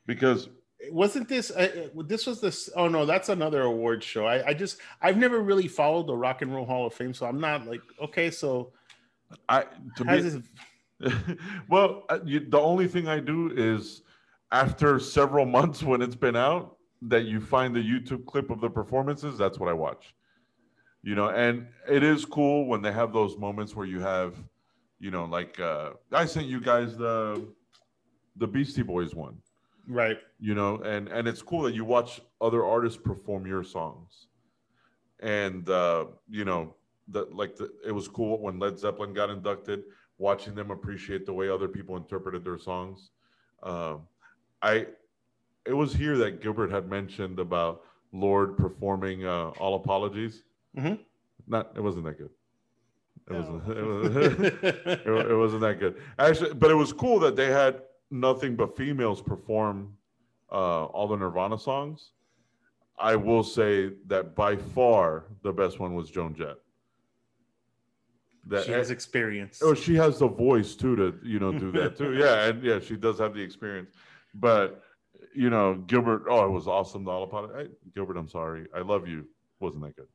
[0.06, 0.48] because
[0.90, 1.52] Wasn't this?
[1.52, 2.70] Uh, uh, this was this.
[2.76, 4.26] Oh no, that's another award show.
[4.26, 7.26] I, I just I've never really followed the Rock and Roll Hall of Fame, so
[7.26, 8.32] I'm not like okay.
[8.32, 8.72] So
[9.50, 9.66] I
[9.98, 10.42] to me,
[11.70, 14.02] well, uh, you, the only thing I do is
[14.52, 18.70] after several months when it's been out that you find the YouTube clip of the
[18.70, 19.38] performances.
[19.38, 20.14] That's what I watch.
[21.04, 24.36] You know, and it is cool when they have those moments where you have,
[25.00, 27.46] you know, like uh, I sent you guys the
[28.38, 29.38] the Beastie Boys one.
[29.88, 30.18] right.
[30.40, 34.28] You know, and and it's cool that you watch other artists perform your songs,
[35.20, 36.76] and uh, you know
[37.10, 39.84] that like the, it was cool when Led Zeppelin got inducted,
[40.18, 43.10] watching them appreciate the way other people interpreted their songs.
[43.64, 44.02] Um,
[44.62, 44.88] I
[45.66, 50.44] it was here that Gilbert had mentioned about Lorde performing uh, "All Apologies."
[50.78, 51.00] Mhm.
[51.48, 52.30] Not it wasn't that good.
[53.30, 53.40] It No.
[53.40, 53.78] wasn't.
[53.78, 54.16] It, was,
[54.64, 58.76] it, it wasn't that good actually, but it was cool that they had nothing but
[58.78, 59.96] females perform
[60.52, 62.12] uh, all the Nirvana songs.
[62.98, 66.56] I will say that by far the best one was Joan Jett.
[68.48, 69.62] That she has experience.
[69.64, 72.14] Oh, she has the voice too to you know do that too.
[72.18, 73.90] Yeah, and yeah, she does have the experience.
[74.34, 74.84] But
[75.34, 77.08] you know, Gilbert, oh, it was awesome.
[77.08, 77.52] About.
[77.56, 79.26] I, Gilbert, I'm sorry, I love you.
[79.60, 80.08] Wasn't that good?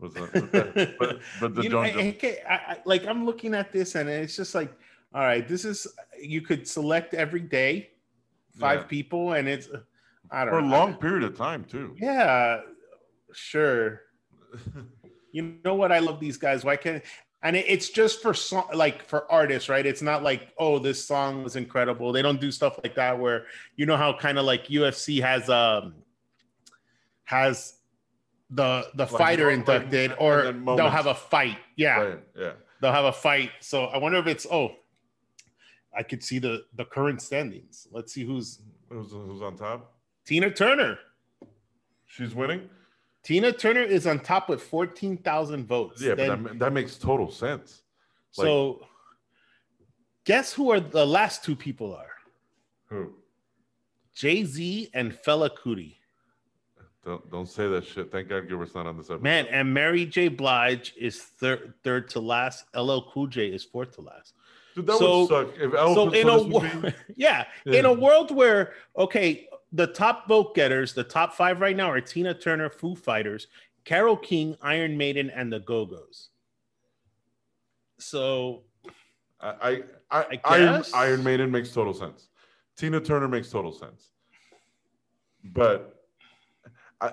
[0.00, 4.08] Was that, but but the you know, I, I, like I'm looking at this and
[4.08, 4.72] it's just like,
[5.14, 5.86] all right, this is
[6.20, 7.90] you could select every day
[8.58, 8.86] five Yeah.
[8.86, 9.78] people and it's uh,
[10.32, 10.76] I don't know for a know.
[10.76, 11.94] long period of time too.
[12.00, 12.62] Yeah,
[13.32, 14.02] sure.
[15.34, 15.90] You know what?
[15.90, 16.62] I love these guys.
[16.62, 17.02] Why can't?
[17.44, 19.84] And it- it's just for song, like for artists, right?
[19.84, 22.12] It's not like, oh, this song was incredible.
[22.12, 23.18] They don't do stuff like that.
[23.18, 25.94] Where you know how kind of like UFC has um
[27.24, 27.74] has
[28.50, 31.58] the the fighter like- inducted, or they'll have a fight.
[31.76, 32.52] Yeah, Right, yeah.
[32.80, 33.50] they'll have a fight.
[33.60, 34.76] So I wonder if it's oh,
[35.96, 37.88] I could see the the current standings.
[37.90, 39.94] Let's see who's Who's, who's on top?
[40.26, 40.98] Tina Turner.
[42.06, 42.68] She's winning.
[43.22, 46.02] Tina Turner is on top with 14,000 votes.
[46.02, 47.82] Yeah, Then- but that, that makes total sense.
[48.30, 48.86] so
[50.24, 52.10] guess who are the last two people are?
[52.86, 53.14] Who?
[54.14, 55.96] Jay-Z and Fela Kuti.
[57.04, 58.12] Don't don't say that shit.
[58.12, 59.22] Thank God Gilbert's not on this episode.
[59.22, 60.28] Man, and Mary J.
[60.28, 62.64] Blige is third third to last.
[62.76, 64.34] LL Cool J is fourth to last.
[64.76, 65.48] Dude, that so- would suck.
[65.58, 67.78] If so in a was wo- movie, yeah, Yeah.
[67.80, 72.00] in a world where okay, the top vote getters, the top five right now are
[72.00, 73.48] Tina Turner, Foo Fighters,
[73.84, 76.28] Carole King, Iron Maiden, and the Go Go's.
[77.98, 78.64] So
[79.40, 80.84] I I, I, I Iron.
[80.94, 82.28] Iron Maiden makes total sense.
[82.76, 84.10] Tina Turner makes total sense.
[85.44, 86.04] But
[87.00, 87.12] I,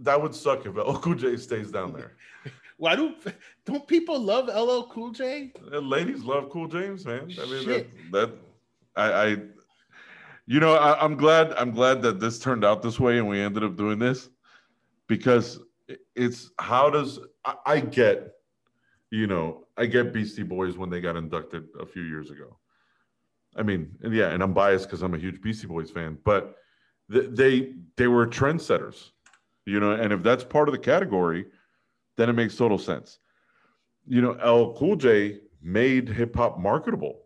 [0.00, 2.12] that would suck if El Cool J stays down there.
[2.76, 3.14] why do
[3.64, 5.52] don't people love LL Cool J?
[5.70, 7.22] Ladies love Cool James, man.
[7.22, 8.12] I mean, that, Shit.
[8.12, 8.30] that
[8.96, 9.36] I, I,
[10.48, 11.52] you know, I, I'm glad.
[11.58, 14.30] I'm glad that this turned out this way, and we ended up doing this
[15.06, 15.60] because
[16.16, 18.32] it's how does I, I get,
[19.10, 22.56] you know, I get Beastie Boys when they got inducted a few years ago.
[23.56, 26.56] I mean, and yeah, and I'm biased because I'm a huge Beastie Boys fan, but
[27.12, 29.10] th- they they were trendsetters,
[29.66, 31.44] you know, and if that's part of the category,
[32.16, 33.18] then it makes total sense.
[34.06, 37.20] You know, L Cool J made hip hop marketable.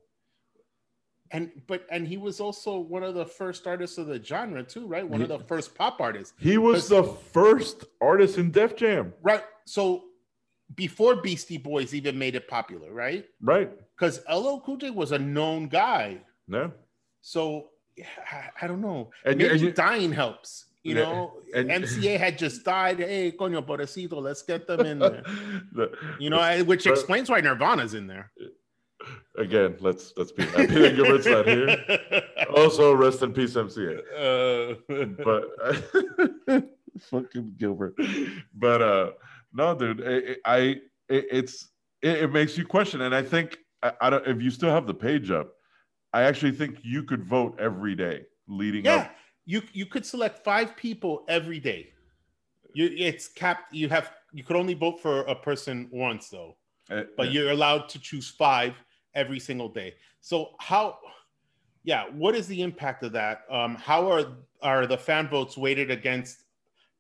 [1.32, 4.86] And but and he was also one of the first artists of the genre too,
[4.86, 5.06] right?
[5.08, 9.42] One of the first pop artists, He was the first artist in Def Jam, right?
[9.64, 10.04] So
[10.74, 13.24] before Beastie Boys even made it popular, right?
[13.40, 13.70] right?
[13.96, 16.20] Because LL Cool J was a known guy.
[16.48, 16.70] No,
[17.22, 17.68] So
[18.30, 19.10] I, I don't know.
[19.24, 20.66] And Maybe and you- dying helps.
[20.82, 22.98] You Yeah, know, and- MCA had just died.
[22.98, 25.22] Hey, coño, pobrecito, let's get them in there.
[25.72, 28.32] The- You know, which But- explains why Nirvana's in there.
[29.38, 31.76] Again, let's let's be happy that Gilbert's not here.
[32.54, 34.02] Also, rest in peace, MCA.
[34.14, 34.74] Uh,
[35.24, 36.64] but
[37.00, 37.94] fucking Gilbert.
[38.54, 39.10] But uh
[39.54, 40.58] no, dude, I, I
[41.08, 41.68] it, it's
[42.02, 44.86] it, it makes you question, and I think I, I don't if you still have
[44.86, 45.52] the page up,
[46.12, 49.14] I actually think you could vote every day leading yeah, up.
[49.46, 51.88] you you could select five people every day.
[52.74, 53.72] You it's capped.
[53.74, 56.56] You have you could only vote for a person once though,
[56.90, 57.32] Uh, but yeah.
[57.32, 58.74] you're allowed to choose five
[59.14, 59.94] every single day.
[60.20, 60.98] So how?
[61.84, 63.42] Yeah, what is the impact of that?
[63.50, 64.24] Um, how are
[64.62, 66.44] are the fan votes weighted against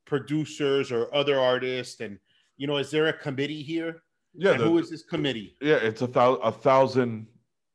[0.04, 2.00] producers or other artists?
[2.00, 2.18] And
[2.56, 4.02] you know, is there a committee here?
[4.34, 5.56] yeah, the- who is this committee?
[5.60, 7.26] yeah, it's a thousand, a thousand.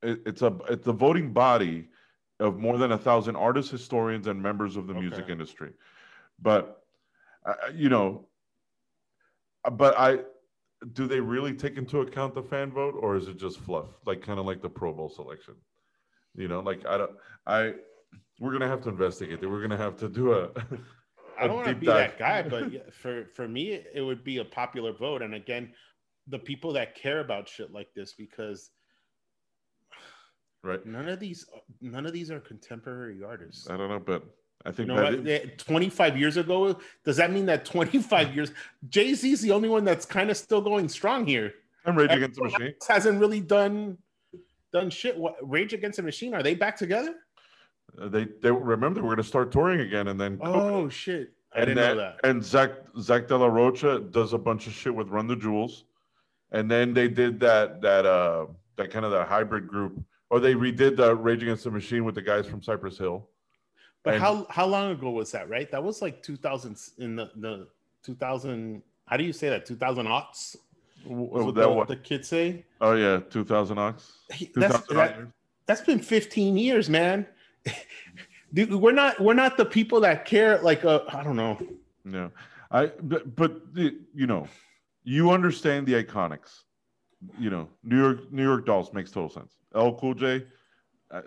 [0.03, 1.87] It, it's a it's the voting body
[2.39, 5.71] of more than a thousand artists, historians, and members of the music industry.
[6.41, 6.83] But
[7.45, 8.27] uh, you know,
[9.71, 10.19] but I
[10.93, 14.21] do they really take into account the fan vote, or is it just fluff, like
[14.21, 15.55] kind of like the Pro Bowl selection?
[16.35, 17.11] You know, like I don't,
[17.45, 17.73] I
[18.39, 19.47] we're gonna have to investigate it.
[19.47, 20.49] We're gonna have to do a.
[21.39, 22.17] I a don't want to be dive.
[22.17, 25.21] that guy, but for for me, it would be a popular vote.
[25.21, 25.73] And again,
[26.27, 28.69] the people that care about shit like this, because
[30.63, 30.85] right.
[30.85, 31.45] none of these
[31.81, 33.69] none of these are contemporary artists.
[33.69, 34.23] I don't know, but
[34.65, 35.27] I You think know that?
[35.27, 38.51] Eh, 25 years ago, does that mean that 25 years
[38.89, 41.53] Jay Z is the only one that's kind of still going strong here?
[41.85, 42.73] I'm Rage Against the Machine.
[42.87, 43.97] hasn't really done
[44.73, 45.17] done shit.
[45.17, 46.33] What Rage Against the Machine?
[46.33, 47.15] Are they back together?
[48.01, 51.33] Uh, They they remember we're gonna start touring again, and then Oh shit!
[51.53, 52.19] I and didn't then, know that.
[52.29, 55.85] And Zach Zach De La Rocha does a bunch of shit with Run the Jewels,
[56.51, 59.97] and then they did that that uh that kind of that hybrid group,
[60.29, 63.29] or they redid the Rage Against the Machine with the guys from Cypress Hill.
[64.07, 65.49] But and- how how long ago was that?
[65.49, 67.67] Right, that was like 2000 in the the
[68.03, 68.81] 2000.
[69.05, 69.65] How do you say that?
[69.65, 70.55] 2000 aughts.
[71.03, 72.63] W- what that the, one- the kids say.
[72.79, 74.19] oh yeah, two thousand ox.
[74.55, 75.27] That's that,
[75.65, 77.25] that's been 15 years, man.
[78.53, 80.57] Dude, we're not we're not the people that care.
[80.61, 81.57] Like uh, I don't know.
[82.09, 82.29] Yeah,
[82.71, 84.47] I but, but the- you know,
[85.03, 86.61] you understand the iconics.
[87.37, 89.57] You know, New York New York Dolls makes total sense.
[89.75, 90.45] L Cool J,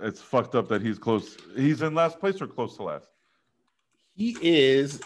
[0.02, 1.36] it's fucked up that he's close.
[1.56, 3.08] He's in last place or close to last.
[4.14, 5.00] He is,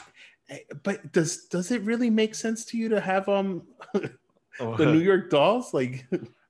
[0.48, 3.62] eh, but does does it really make sense to you to have um
[3.94, 4.10] the
[4.86, 5.72] New York Dolls?
[5.72, 6.06] Like,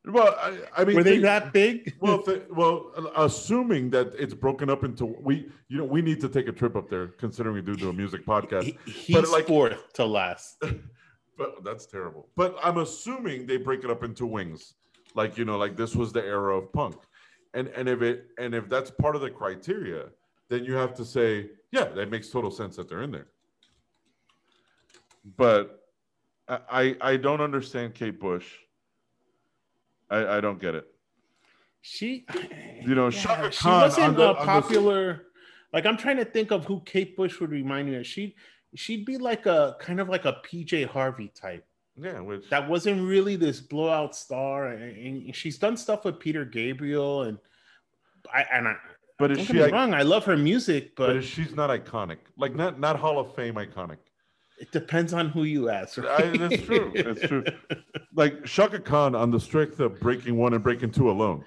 [0.06, 1.94] well, I, I mean, were they think- that big?
[2.00, 6.28] Well, they- well, assuming that it's broken up into we, you know, we need to
[6.28, 8.64] take a trip up there, considering we do do a music podcast.
[8.64, 10.62] He- he's like- fourth to last.
[11.37, 12.28] But that's terrible.
[12.37, 14.74] But I'm assuming they break it up into wings,
[15.16, 16.94] like you know, like this was the era of punk,
[17.54, 20.06] and and if it and if that's part of the criteria,
[20.48, 23.28] then you have to say, yeah, that makes total sense that they're in there.
[25.36, 25.80] But
[26.48, 28.46] I I, don't understand Kate Bush.
[30.10, 30.86] I I don't get it.
[31.80, 32.26] She,
[32.82, 35.22] You know, Chaka she Khan wasn't the- a on the- popular.
[35.72, 38.06] Like I'm trying to think of who Kate Bush would remind me of.
[38.06, 38.36] She
[38.74, 41.66] she'd be like a kind of like a PJ Harvey type.
[41.96, 46.44] Yeah, which That wasn't really this blowout star, and, and she's done stuff with Peter
[46.44, 47.38] Gabriel, and
[48.33, 48.74] I and I.
[49.18, 52.80] but is she wrong, I love her music, but but she's not iconic, like not
[52.80, 53.98] not Hall of Fame iconic.
[54.59, 55.98] it depends on who you ask.
[55.98, 56.92] I- that's true.
[56.96, 57.44] That's true.
[58.12, 61.44] Like Chaka Khan on the strength of breaking one and breaking two alone.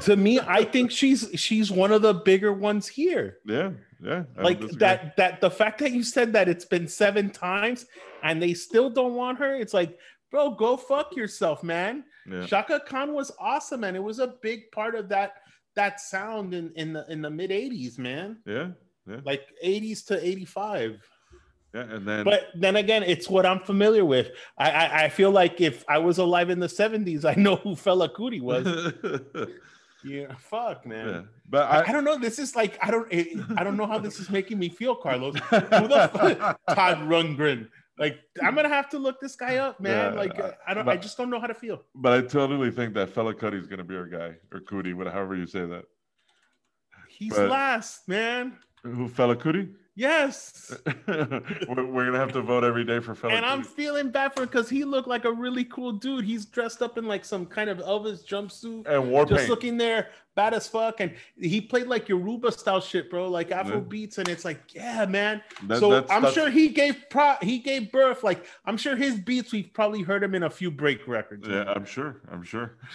[0.00, 3.38] To me, I think she's she's one of the bigger ones here.
[3.46, 3.70] Yeah,
[4.02, 4.24] yeah.
[4.38, 7.86] I like that that the fact that you said that it's been seven times
[8.22, 9.96] and they still don't want her it's like
[10.30, 12.46] bro go fuck yourself man Yeah.
[12.46, 15.34] Chaka Khan was awesome and it was a big part of that
[15.76, 18.68] that sound in in the in the mid 80s man Yeah,
[19.06, 21.00] yeah, like 80s to 85
[21.74, 21.80] yeah.
[21.82, 25.60] And then but then again it's what i'm familiar with i i, I feel like
[25.60, 28.64] if i was alive in the 70s i know who Fela Kuti was
[30.04, 31.22] yeah fuck man yeah.
[31.48, 32.18] But I, I, don't know.
[32.18, 33.06] This is like I don't
[33.56, 35.34] I don't know how this is making me feel, Carlos.
[35.50, 36.60] Who the fuck?
[36.74, 37.68] Todd Rundgren.
[37.98, 40.14] Like I'm gonna have to look this guy up, man.
[40.14, 40.88] Yeah, like uh, I don't.
[40.88, 41.82] I just don't know how to feel.
[41.94, 45.36] but I totally think that fella Cuddy's gonna be our guy or Cootie, whatever however
[45.36, 45.84] you say that.
[47.08, 48.56] He's But- last, man.
[48.82, 49.68] Who fella Cootie?
[49.96, 50.76] Yes.
[51.06, 53.34] we're, we're gonna have to vote every day for fella.
[53.34, 56.24] And I'm feeling bad for him because he looked like a really cool dude.
[56.24, 59.50] He's dressed up in like some kind of Elvis jumpsuit, and war just paint.
[59.50, 60.98] looking there bad as fuck.
[60.98, 63.80] And he played like Yoruba style shit, bro, like Afro Yeah.
[63.82, 64.18] beats.
[64.18, 65.40] And it's like, yeah, man.
[65.68, 68.24] That- so that's- I'm that's- sure he gave pro he gave birth.
[68.24, 71.46] Like I'm sure his beats we've probably heard him in a few break records.
[71.48, 72.20] Yeah, I'm sure.
[72.32, 72.78] I'm sure.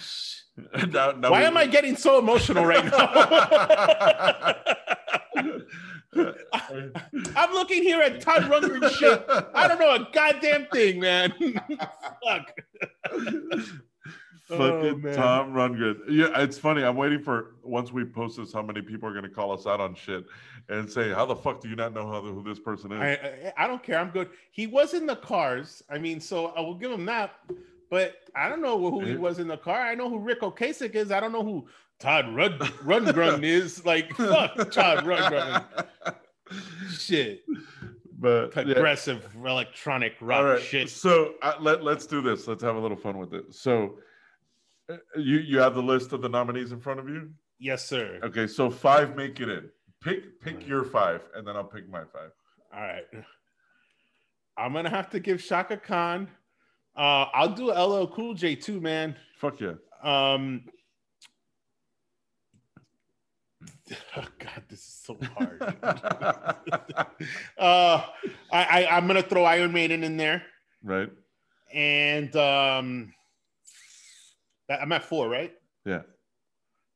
[0.90, 4.54] Now- now Why we- am I getting so emotional right now?
[7.36, 9.24] I'm looking here at Todd Rundgren shit.
[9.54, 11.32] I don't know a goddamn thing, man.
[12.24, 12.60] Fuck.
[14.48, 15.14] Fucking Oh.
[15.14, 16.00] Tom Rundgren.
[16.08, 16.82] Yeah, it's funny.
[16.82, 19.64] I'm waiting for once we post this, how many people are going to call us
[19.64, 20.24] out on shit
[20.68, 23.52] and say, "How the fuck do you not know how who this person is?" I,
[23.56, 24.00] I I don't care.
[24.00, 24.30] I'm good.
[24.50, 25.84] He was in the cars.
[25.88, 27.36] I mean, so I will give him that.
[27.90, 29.80] But I don't know who he was in the car.
[29.80, 31.12] I know who Ric Ocasek is.
[31.12, 31.66] I don't know who
[32.00, 33.84] Todd Rud- Rundgren is.
[33.84, 35.64] Like, fuck Todd Rundgren.
[36.90, 37.42] Shit.
[38.18, 38.62] but yeah.
[38.64, 40.60] Progressive electronic rock All right.
[40.62, 40.90] shit.
[40.90, 42.48] So uh, let let's do this.
[42.48, 43.54] Let's have a little fun with it.
[43.54, 43.98] So
[44.90, 47.30] uh, you you have the list of the nominees in front of you.
[47.58, 48.18] Yes, sir.
[48.24, 49.68] Okay, so five make it in.
[50.02, 52.30] Pick pick your five, and then I'll pick my five.
[52.74, 53.04] All right.
[54.56, 56.28] I'm gonna have to give Chaka Khan.
[56.96, 59.14] Uh, I'll do LL Cool J too, man.
[59.38, 59.74] Fuck yeah.
[60.02, 60.64] Um,
[64.16, 65.62] oh God, this is so hard.
[67.58, 68.04] uh,
[68.52, 70.42] I, I I'm gonna throw Iron Maiden in there,
[70.82, 71.10] right?
[71.72, 73.12] and um,
[74.68, 75.52] I'm at four, right?
[75.84, 76.02] Yeah.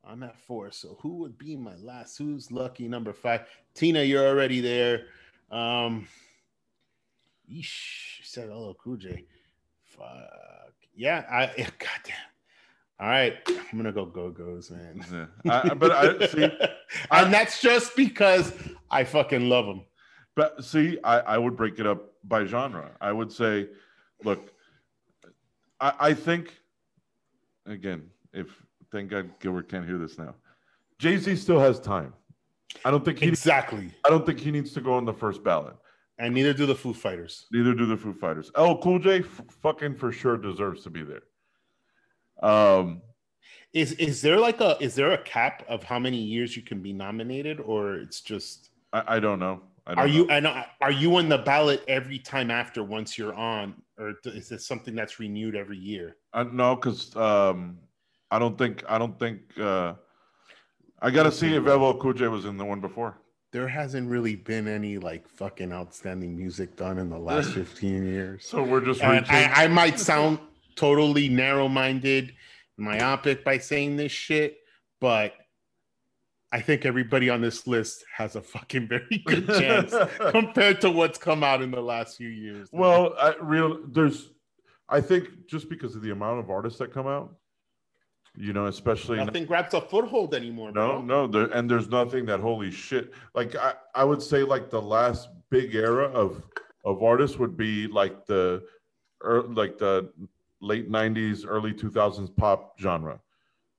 [0.06, 0.70] I'm at four.
[0.70, 2.18] So who would be my last?
[2.18, 3.42] Who's lucky number five?
[3.74, 5.06] Tina, you're already there.
[5.50, 6.06] Um,
[7.50, 9.24] yeesh, said hello, Cool J.
[9.84, 12.33] Fuck yeah, I yeah, goddamn.
[13.00, 15.04] All right, I'm gonna go Go Go's, man.
[15.44, 15.62] Yeah.
[15.64, 16.44] I, but I see,
[17.10, 18.52] and that's just because
[18.90, 19.84] I fucking love them.
[20.36, 22.92] but see, I, I would break it up by genre.
[23.00, 23.68] I would say,
[24.22, 24.52] look,
[25.80, 26.56] I, I think,
[27.66, 28.46] again, if
[28.92, 30.36] thank God Gilbert can't hear this now,
[31.00, 32.14] Jay Z still has time.
[32.84, 33.26] I don't think he.
[33.26, 33.90] Exactly.
[34.06, 35.74] I don't think he needs to go on the first ballot.
[36.18, 37.46] And neither do the Foo Fighters.
[37.50, 38.52] Neither do the Foo Fighters.
[38.54, 41.22] Oh, Cool J, f- fucking for sure deserves to be there.
[42.42, 43.02] Um,
[43.72, 46.80] Is is there like a is there a cap of how many years you can
[46.80, 49.62] be nominated, or it's just I, I don't know.
[49.86, 50.14] I don't are know.
[50.14, 50.46] you and
[50.80, 54.94] are you on the ballot every time after once you're on, or is this something
[54.94, 56.16] that's renewed every year?
[56.32, 57.78] I, no, because um,
[58.30, 59.94] I don't think I don't think uh,
[61.00, 63.18] I got to see if LL Cool was in the one before.
[63.52, 68.46] There hasn't really been any like fucking outstanding music done in the last 15 years.
[68.46, 69.26] So we're just reaching.
[69.28, 70.38] I, I might sound
[70.76, 72.34] totally narrow-minded,
[72.76, 74.58] myopic by saying this shit,
[75.00, 75.34] but
[76.54, 79.92] I think everybody on this list has a fucking very good chance
[80.30, 82.68] compared to what's come out in the last few years.
[82.72, 84.30] well, I, real there's.
[84.88, 87.34] I think just because of the amount of artists that come out,
[88.36, 90.70] you know, especially nothing grabs a foothold anymore.
[90.70, 91.02] No, bro.
[91.02, 93.12] no, there and there's nothing that holy shit.
[93.34, 96.42] Like I, I would say like the last big era of
[96.84, 98.62] of artists would be like the
[99.24, 100.12] er, like the
[100.64, 103.20] late 90s, early 2000s pop genre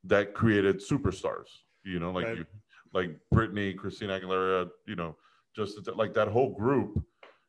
[0.03, 1.47] that created superstars,
[1.83, 2.37] you know, like Right.
[2.37, 2.45] you
[2.93, 5.17] like Britney, Christina Aguilera, you know,
[5.55, 7.03] just like that whole group.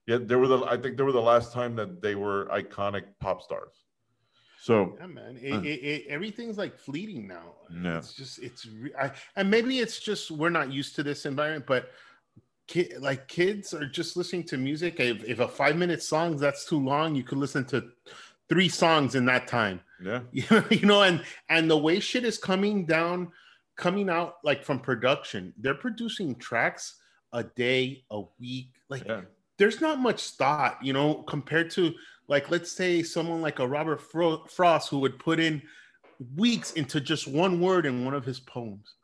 [0.07, 3.05] Yeah, they were the I think they were the last time that they were iconic
[3.21, 3.75] pop stars.
[4.59, 5.39] So Yeah, man.
[5.41, 5.61] It, Uh.
[5.61, 7.55] it, it, everything's like fleeting now.
[7.71, 7.99] Yeah.
[7.99, 8.67] It's just it's
[8.99, 11.91] I, and maybe it's just we're not used to this environment, but
[12.67, 14.99] kid like kids are just listening to music.
[14.99, 17.85] If, if a five minute song that's too long, you could listen to
[18.49, 19.81] three songs in that time.
[20.01, 20.21] yeah,
[20.71, 23.33] you know, and and the way shit is coming down,
[23.77, 26.97] coming out like from production, they're producing tracks
[27.33, 28.71] a day, a week.
[28.89, 29.23] Like yeah.
[29.59, 31.95] there's not much thought, you know, compared to
[32.29, 35.63] like let's say someone like a Robert Fro- Frost who would put in
[36.35, 38.96] weeks into just one word in one of his poems.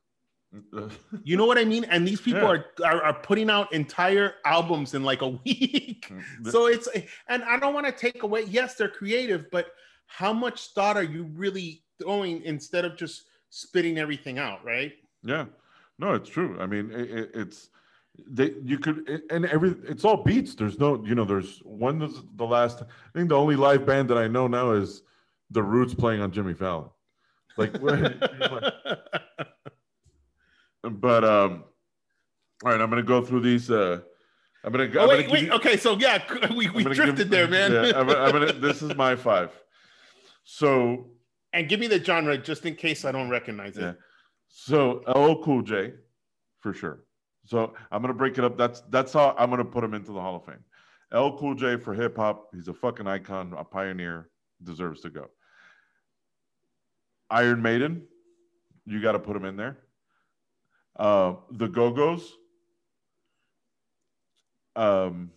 [1.25, 1.85] You know what I mean?
[1.85, 2.49] And these people Yeah.
[2.49, 6.11] are, are are putting out entire albums in like a week.
[6.11, 6.89] Mm, so it's
[7.29, 8.45] and I don't want to take away.
[8.45, 9.69] Yes, they're creative, but
[10.07, 14.63] how much thought are you really throwing instead of just spitting everything out?
[14.65, 14.93] Right?
[15.23, 15.47] Yeah,
[15.99, 16.59] no, it's true.
[16.61, 17.71] I mean, it, it, it's
[18.29, 20.55] they you could it- and every it's all beats.
[20.55, 22.83] There's no you know there's one was the last.
[22.83, 25.03] I think the only live band that I know now is
[25.51, 26.91] the Roots playing on Jimmy Fallon.
[27.59, 27.73] Like,
[30.83, 31.65] but um,
[32.65, 33.71] all right, I'm gonna go through these.
[33.71, 34.01] Uh,
[34.65, 34.91] I'm gonna.
[34.99, 35.45] oh wait, wait.
[35.45, 36.23] you- Okay, so yeah,
[36.57, 37.73] we, we drifted give- there, man.
[37.73, 38.53] Yeah, I'm, I'm gonna.
[38.61, 39.51] This is my five.
[40.45, 41.11] So
[41.53, 43.83] and give me the genre just in case I don't recognize it.
[43.83, 43.93] Yeah.
[44.49, 45.93] So LL Cool J,
[46.61, 47.05] for sure.
[47.47, 48.57] So I'm gonna break it up.
[48.59, 50.65] That's that's how I'm gonna put him into the Hall of Fame.
[51.13, 52.49] LL Cool J for hip hop.
[52.55, 54.29] He's a fucking icon, a pioneer.
[54.63, 55.29] Deserves to go.
[57.31, 58.07] Iron Maiden,
[58.87, 59.79] you got to put him in there.
[60.97, 62.33] Uh, the Go Go's.
[64.75, 65.31] Um,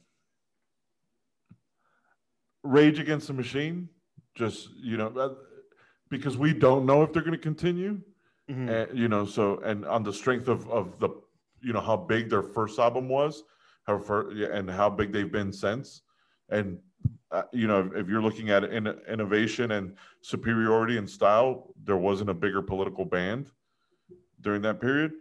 [2.63, 3.89] Rage Against the Machine,
[4.33, 5.33] just you know, uh,
[6.09, 8.01] because we don't know if they're going to continue
[8.49, 8.69] Mhm.
[8.69, 11.09] and you know so and on the strength of of the
[11.61, 13.43] you know how big their first album was
[13.87, 16.03] how far, and how big they've been since
[16.49, 16.79] and
[17.31, 22.29] uh, you know if you're looking at in, innovation and superiority and style there wasn't
[22.29, 23.49] a bigger political band
[24.41, 25.11] during that period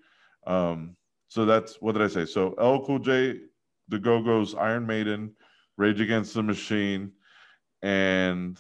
[0.46, 0.96] um
[1.28, 3.40] so that's what did i say so l cool j
[3.88, 5.32] the go-go's iron maiden
[5.76, 7.10] rage against the machine
[7.82, 8.58] and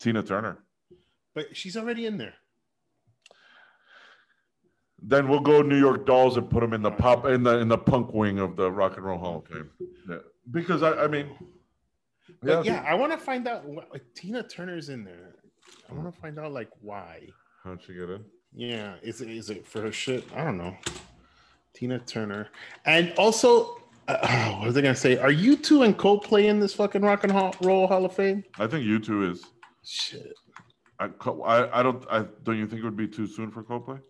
[0.00, 0.58] tina turner
[1.34, 2.34] But she's already in there.
[5.02, 7.68] Then we'll go New York Dolls and put them in the pop in the in
[7.68, 9.70] the punk wing of the Rock and Roll Hall of Fame.
[10.08, 10.16] Yeah.
[10.50, 11.28] Because I, I mean,
[12.42, 15.34] But yeah, I want to find out what like, Tina Turner's in there.
[15.88, 17.28] I want to find out like why.
[17.66, 18.24] How'd she get in?
[18.54, 20.24] Yeah, is it is it for her shit?
[20.36, 20.76] I don't know.
[21.74, 22.48] Tina Turner,
[22.84, 25.18] and also, uh, what was I gonna say?
[25.18, 28.44] Are U2 and Coldplay in this fucking Rock and Roll Hall of Fame?
[28.60, 29.46] I think U2 is.
[29.82, 30.32] Shit,
[31.00, 31.06] I,
[31.44, 32.04] I, I don't.
[32.08, 32.56] I don't.
[32.56, 34.00] You think it would be too soon for Coldplay?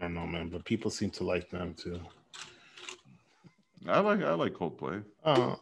[0.00, 2.00] I don't know, man, but people seem to like them too.
[3.86, 5.04] I like I like Coldplay.
[5.26, 5.58] Oh,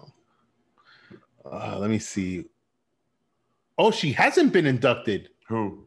[1.44, 2.44] uh, let me see.
[3.78, 5.84] Oh, she hasn't been inducted Who?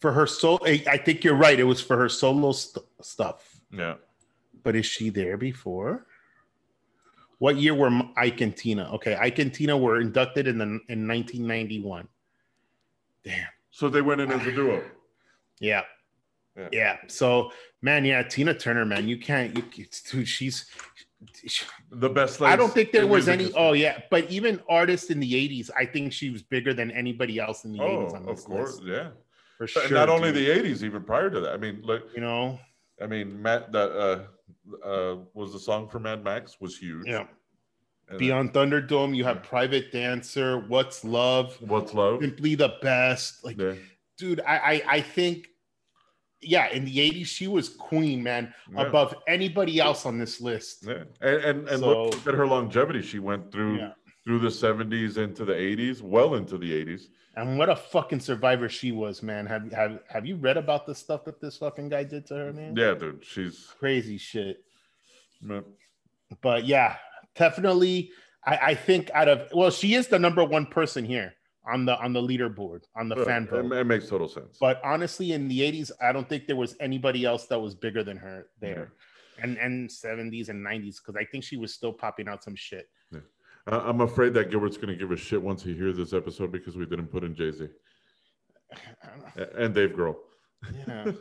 [0.00, 0.60] For her soul.
[0.64, 1.58] I I think you're right.
[1.58, 3.60] It was for her solo st- stuff.
[3.72, 3.94] Yeah.
[4.62, 6.06] But is she there before?
[7.38, 8.92] What year were Ike and Tina?
[8.94, 12.08] Okay, Ike and Tina were inducted in the in 1991.
[13.24, 13.46] Damn.
[13.70, 14.82] So they went in as a duo.
[15.62, 15.82] Yeah.
[16.56, 16.68] Yeah.
[16.72, 16.96] Yeah.
[17.06, 19.62] So, man, yeah, Tina Turner, man, you can't, you,
[20.10, 20.64] dude, she's.
[21.90, 22.40] The best.
[22.40, 23.44] I don't think there was any.
[23.44, 23.60] history.
[23.62, 27.38] Oh yeah, but even artists in the '80s, I think she was bigger than anybody
[27.38, 28.84] else in the Oh, '80s on of course, list.
[28.86, 29.08] yeah.
[29.60, 29.90] For sure.
[29.90, 31.52] not only the '80s, even prior to that.
[31.52, 32.04] I mean, look.
[32.14, 32.58] you know,
[33.02, 33.70] I mean, Matt.
[33.72, 37.06] That uh, uh, was the song for Mad Max was huge.
[37.06, 37.26] yeah.
[38.08, 42.20] And Beyond Thunderdome, you have Private Dancer, What's Love, What's love?
[42.20, 43.44] Simply the Best.
[43.44, 43.74] Like, Yeah.
[44.18, 45.46] dude, I, I, I think,
[46.40, 48.86] yeah, in the '80s, she was queen, man, Yeah.
[48.86, 50.86] above anybody else on this list.
[50.88, 53.02] Yeah, and and, and So- look at her longevity.
[53.02, 53.92] She went through Yeah.
[54.30, 57.08] Through the '70s into the '80s, well into the '80s.
[57.34, 59.44] And what a fucking survivor she was, man.
[59.46, 62.52] Have have have you read about the stuff that this fucking guy did to her,
[62.52, 62.76] man?
[62.76, 63.66] Yeah, dude, she's.
[63.80, 64.62] Crazy shit.
[65.42, 65.62] yeah.
[66.42, 66.94] But yeah,
[67.34, 68.12] definitely.
[68.46, 71.34] I, I think out of well, she is the number one person here
[71.68, 73.72] on the on the leaderboard on the fan vote.
[73.72, 74.58] it makes total sense.
[74.60, 78.04] But honestly, in the 80s, I don't think there was anybody else that was bigger
[78.04, 78.92] than her there.
[79.42, 82.88] And and 70s and 90s, because I think she was still popping out some shit.
[83.66, 86.50] I- I'm afraid that Gilbert's going to give a shit once he hears this episode
[86.52, 87.68] because we didn't put in Jay Z
[89.56, 90.16] and Dave Grohl.
[90.86, 91.12] Yeah.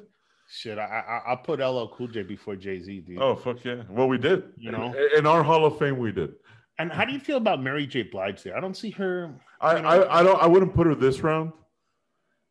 [0.51, 3.19] Shit, I, I I'll put LL Cool J before Jay Z, dude.
[3.21, 3.83] Oh fuck yeah!
[3.87, 4.43] Well, we did.
[4.57, 4.93] You know?
[4.93, 6.33] in, in our Hall of Fame, we did.
[6.79, 8.03] And how do you feel about Mary J.
[8.03, 8.57] Blige there?
[8.57, 9.35] I don't see her.
[9.61, 9.87] I, you know?
[9.89, 11.51] I I don't I wouldn't put her this round.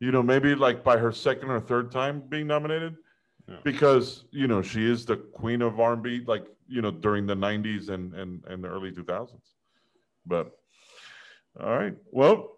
[0.01, 2.95] You know, maybe like by her second or third time being nominated,
[3.49, 3.57] Yeah.
[3.65, 6.23] because you know she is the queen of R&B.
[6.25, 9.33] Like you know during the '90s and and and the early 2000s.
[10.29, 10.53] But
[11.61, 12.53] all right, well,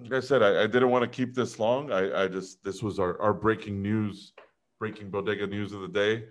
[0.00, 1.92] like I said, I, I didn't want to keep this long.
[1.92, 4.32] I I just this was our our breaking news,
[4.78, 6.24] breaking bodega news of the day,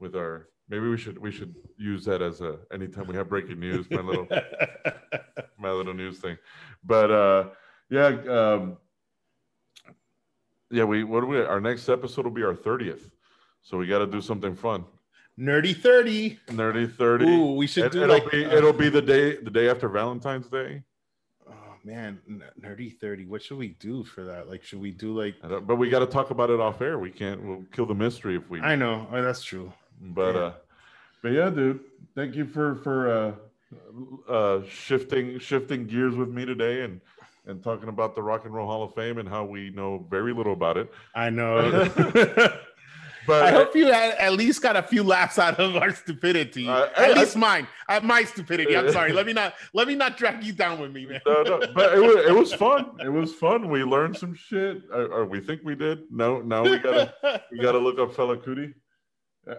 [0.00, 0.48] with our.
[0.68, 4.00] Maybe we should we should use that as a anytime we have breaking news, my
[4.00, 4.26] little
[5.58, 6.38] my little news thing.
[6.82, 7.48] But uh
[7.90, 8.78] yeah, um
[10.70, 13.10] yeah, we what do we our next episode will be our 30th.
[13.62, 14.84] So we got to do something fun.
[15.38, 16.38] Nerdy 30.
[16.48, 17.24] Nerdy 30.
[17.26, 18.30] Ooh, we should And do it'll like.
[18.30, 20.82] be uh, it'll be the day the day after Valentine's Day.
[21.48, 21.52] oh
[21.84, 22.20] man,
[22.60, 23.26] Nerdy 30.
[23.26, 24.48] What should we do for that?
[24.48, 25.34] Like, should we do like.
[25.42, 26.98] But we got to talk about it off air.
[27.00, 29.08] We can't we'll kill the mystery if we I know.
[29.10, 29.72] Oh, that's true.
[30.00, 30.40] but Yeah.
[30.40, 30.52] uh
[31.22, 31.80] but yeah, dude.
[32.14, 37.00] Thank you for for uh uh shifting shifting gears with me today and
[37.46, 40.32] and talking about the Rock and Roll Hall of Fame and how we know very
[40.32, 40.92] little about it.
[41.14, 41.88] I know.
[43.26, 46.68] But I hope you at, at least got a few laughs out of our stupidity.
[46.68, 47.66] Uh, at I- least mine.
[47.88, 48.76] At my stupidity.
[48.76, 49.12] I'm sorry.
[49.12, 51.20] Let me not let me not drag you down with me, man.
[51.26, 52.96] no, no, but it was, it was fun.
[53.00, 53.68] It was fun.
[53.68, 56.04] We learned some shit, or, or we think we did.
[56.10, 58.72] No, now we gotta we gotta look up Fela Kuti.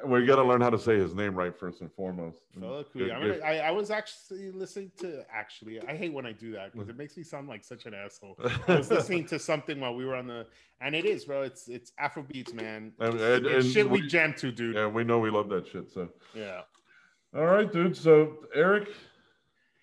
[0.05, 2.39] We gotta learn how to say his name right first and foremost.
[2.59, 3.13] Fela Kuti.
[3.13, 6.71] I'm good- I, I was actually listening to actually I hate when I do that
[6.73, 8.35] because it makes me sound like such an asshole.
[8.67, 10.47] I was listening to something while we were on the
[10.81, 11.43] and it is, bro.
[11.43, 12.93] It's it's Afrobeats, man.
[12.99, 14.75] And- It's, and- and shit we we- jam to, dude.
[14.75, 15.91] yeah, we know we love that shit.
[15.91, 16.61] So, Yeah.
[17.35, 17.95] all right, dude.
[17.95, 18.89] So, Eric,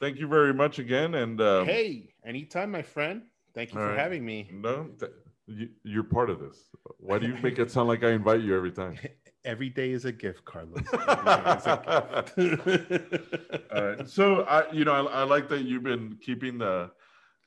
[0.00, 1.14] thank you very much again.
[1.14, 3.22] And um, Hey, anytime, my friend.
[3.54, 3.98] Thank you for right.
[3.98, 4.48] havy me.
[4.50, 5.12] no, th-
[5.46, 6.56] you, you're part of this.
[6.98, 8.98] Why do you make it sound like I invite you every time?
[9.44, 10.84] Every day is a gift, Carlos.
[10.92, 13.72] Every day is a gift.
[13.74, 14.08] Right.
[14.08, 16.92] So I, you know, I, I like that you've been keeping the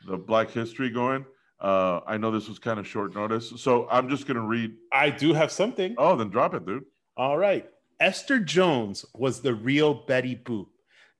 [0.05, 1.25] the Black History going.
[1.57, 4.73] Uh, I know this was kind of short notice, so I'm just gonna read.
[4.91, 5.95] I do have something.
[5.97, 6.83] Oh, then drop it, dude.
[7.15, 7.65] All right.
[8.01, 10.67] Esther Jones was the real Betty Boop.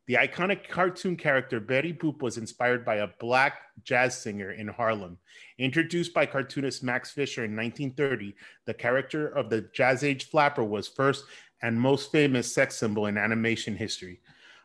[0.08, 5.18] The iconic cartoon character Betty Boop was inspired by a black jazz singer in Harlem.
[5.58, 8.36] Introduced by cartoonist Max Fleischer in 1930,
[8.66, 11.26] the character of the Jazz Age flapper was first
[11.64, 14.20] and most famous sex symbol in animation history.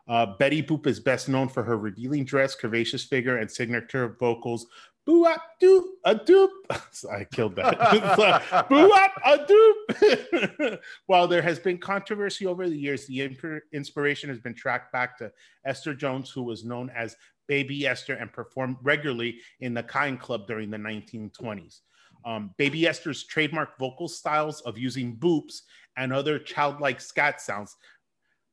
[0.07, 4.67] Uh, Betty Boop is best known for her revealing dress, curvaceous figure, and signature vocals.
[5.07, 6.49] Boo up doop a doop.
[7.11, 8.69] I killed that.
[8.69, 10.79] Boo up a doop.
[11.07, 15.19] While there has been controversy over the years, the imp- inspiration has been tracked back
[15.19, 15.33] to
[15.65, 17.17] Esther Jones, who was known as
[17.49, 21.81] Baby Esther and performed regularly in the Kind Club during the 1920s.
[22.25, 25.63] Um, Baby Esther's trademark vocal styles of using boops
[25.97, 27.77] and other childlike scat sounds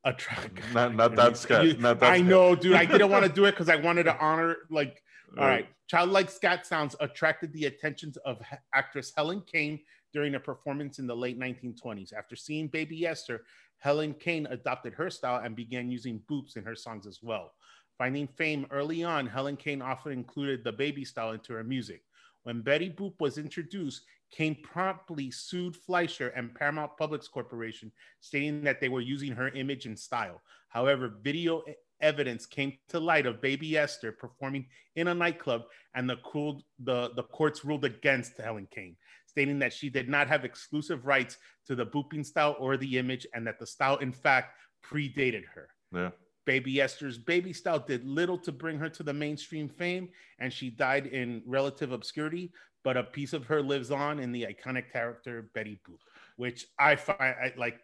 [0.03, 0.61] attract.
[0.73, 1.79] Not not that scat.
[1.79, 2.73] Not that I know, dude.
[2.73, 5.03] I didn't want to do it because I wanted to honor, like,
[5.38, 5.67] all right.
[5.88, 8.41] Childlike scat sounds attracted the attentions of
[8.73, 9.80] actress Helen Kane,
[10.13, 12.13] during a performance in the late 1920s.
[12.13, 13.43] After seeing Baby Esther,
[13.78, 17.53] Helen Kane adopted her style and began using boops in her songs as well.
[17.97, 22.01] Finding fame early on, Helen Kane often included the baby style into her music.
[22.43, 28.80] When Betty Boop was introduced, Kane promptly sued Fleischer and Paramount Publix Corporation, stating that
[28.80, 30.41] they were using her image and style.
[30.69, 31.63] However, video
[32.01, 35.63] evidence came to light of Baby Esther performing in a nightclub,
[35.95, 38.95] and the, cool, the, the courts ruled against Helen Kane,
[39.25, 41.37] stating that she did not have exclusive rights
[41.67, 44.53] to the booping style or the image, and that the style, in fact,
[44.85, 45.69] predated her.
[45.93, 46.09] Yeah.
[46.45, 50.69] Baby Esther's baby style did little to bring her to the mainstream fame, and she
[50.69, 52.51] died in relative obscurity.
[52.83, 55.97] But a piece of her lives on in the iconic character Betty Boop,
[56.37, 57.81] which I find I, like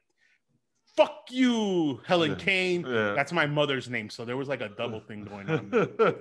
[0.96, 2.38] fuck you, Helen Yeah.
[2.38, 2.86] Kane.
[2.88, 3.14] Yeah.
[3.14, 4.10] That's my mother's name.
[4.10, 5.72] So there was like a double thing going on.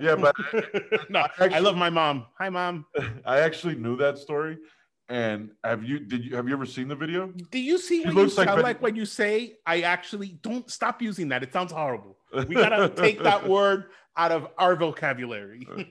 [0.00, 0.34] yeah, but
[1.10, 2.26] no, I love my mom.
[2.38, 2.86] Hi, mom.
[3.24, 4.58] I actually knew that story.
[5.10, 7.28] And have you did you have you ever seen the video?
[7.50, 9.80] Do you see She what you looks like sound Betty- like when you say I
[9.80, 11.42] actually don't stop using that?
[11.42, 12.18] It sounds horrible.
[12.46, 13.86] We gotta take that word
[14.18, 15.66] out of our vocabulary.
[15.74, 15.84] Uh,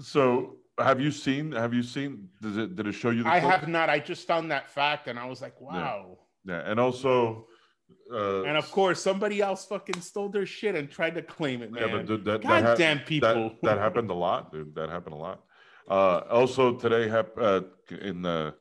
[0.00, 3.38] so have you seen have you seen does it did it show you the I
[3.38, 3.52] clip?
[3.52, 3.88] have not.
[3.88, 6.06] I just found that fact and I was like, wow.
[6.08, 6.14] Yeah,
[6.48, 7.46] and also
[8.12, 11.70] uh And of course, somebody else fucking stole their shit and tried to claim it,
[11.74, 11.90] yeah, man.
[11.96, 13.50] but dude, that, that, God hap- damn people.
[13.50, 14.74] that that happened a lot, dude.
[14.74, 15.44] That happened a lot.
[15.88, 17.62] Uh also today hap- uh
[18.00, 18.54] in the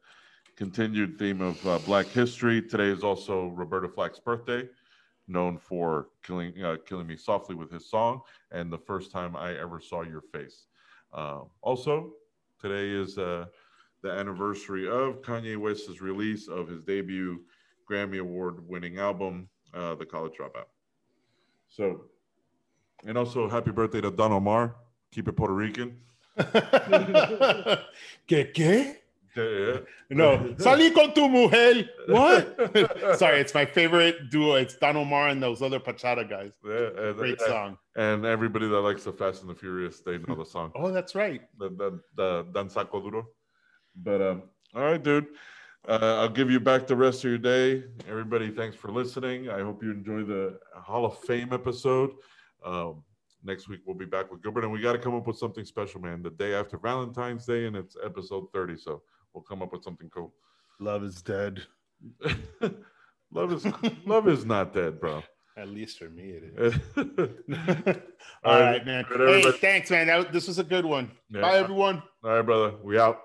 [0.56, 4.70] continued theme of uh, Black History, today is also Roberta Flack's birthday,
[5.28, 8.22] known for killing uh, killing me softly with his song,
[8.52, 10.68] and the first time I ever saw your face.
[11.12, 12.14] Um, also,
[12.62, 13.46] today is uh,
[14.04, 17.42] the anniversary of Kanye West's release of his debut
[17.94, 20.66] Grammy Award winning album, uh, The College Dropout.
[21.70, 22.06] So,
[23.06, 24.76] and also happy birthday to Don Omar.
[25.12, 25.98] Keep it Puerto Rican.
[28.28, 28.96] ¿Qué, qué?
[29.36, 29.80] Yeah,
[30.12, 31.90] No, salí con tu mujer.
[32.08, 33.18] What?
[33.18, 34.56] Sorry, it's my favorite duo.
[34.56, 36.52] It's Don Omar and those other Bachata guys.
[36.64, 37.78] yeah, and, Great and- song.
[37.96, 40.72] And everybody that likes the Fast and the Furious, they know the song.
[40.76, 41.42] Oh, that's right.
[41.60, 42.44] the the, the
[42.92, 43.28] Duro.
[43.96, 44.44] But um,
[44.76, 45.28] all right, dude.
[45.88, 47.84] Uh, I'll give you back the rest of your day.
[48.08, 49.50] Everybody, thanks for listening.
[49.50, 52.12] I hope you enjoy the Hall of Fame episode.
[52.64, 53.04] Um,
[53.44, 55.66] next week we'll be back with Gilbert, and we got to come up with something
[55.66, 56.24] special, man.
[56.24, 59.02] The day after Valentine's Day, and it's episode thirty, so
[59.34, 60.34] we'll come up with something cool.
[60.80, 61.64] Love is dead.
[63.32, 63.68] love is
[64.06, 65.22] love is not dead, bro.
[65.58, 66.76] At least for me, it is.
[66.96, 67.04] All
[68.46, 69.06] All right, right, man.
[69.10, 70.08] Hey, thanks, man.
[70.08, 71.12] That, this was a good one.
[71.30, 71.42] Yeah.
[71.42, 72.02] Bye, everyone.
[72.24, 72.76] All right, brother.
[72.82, 73.20] We out.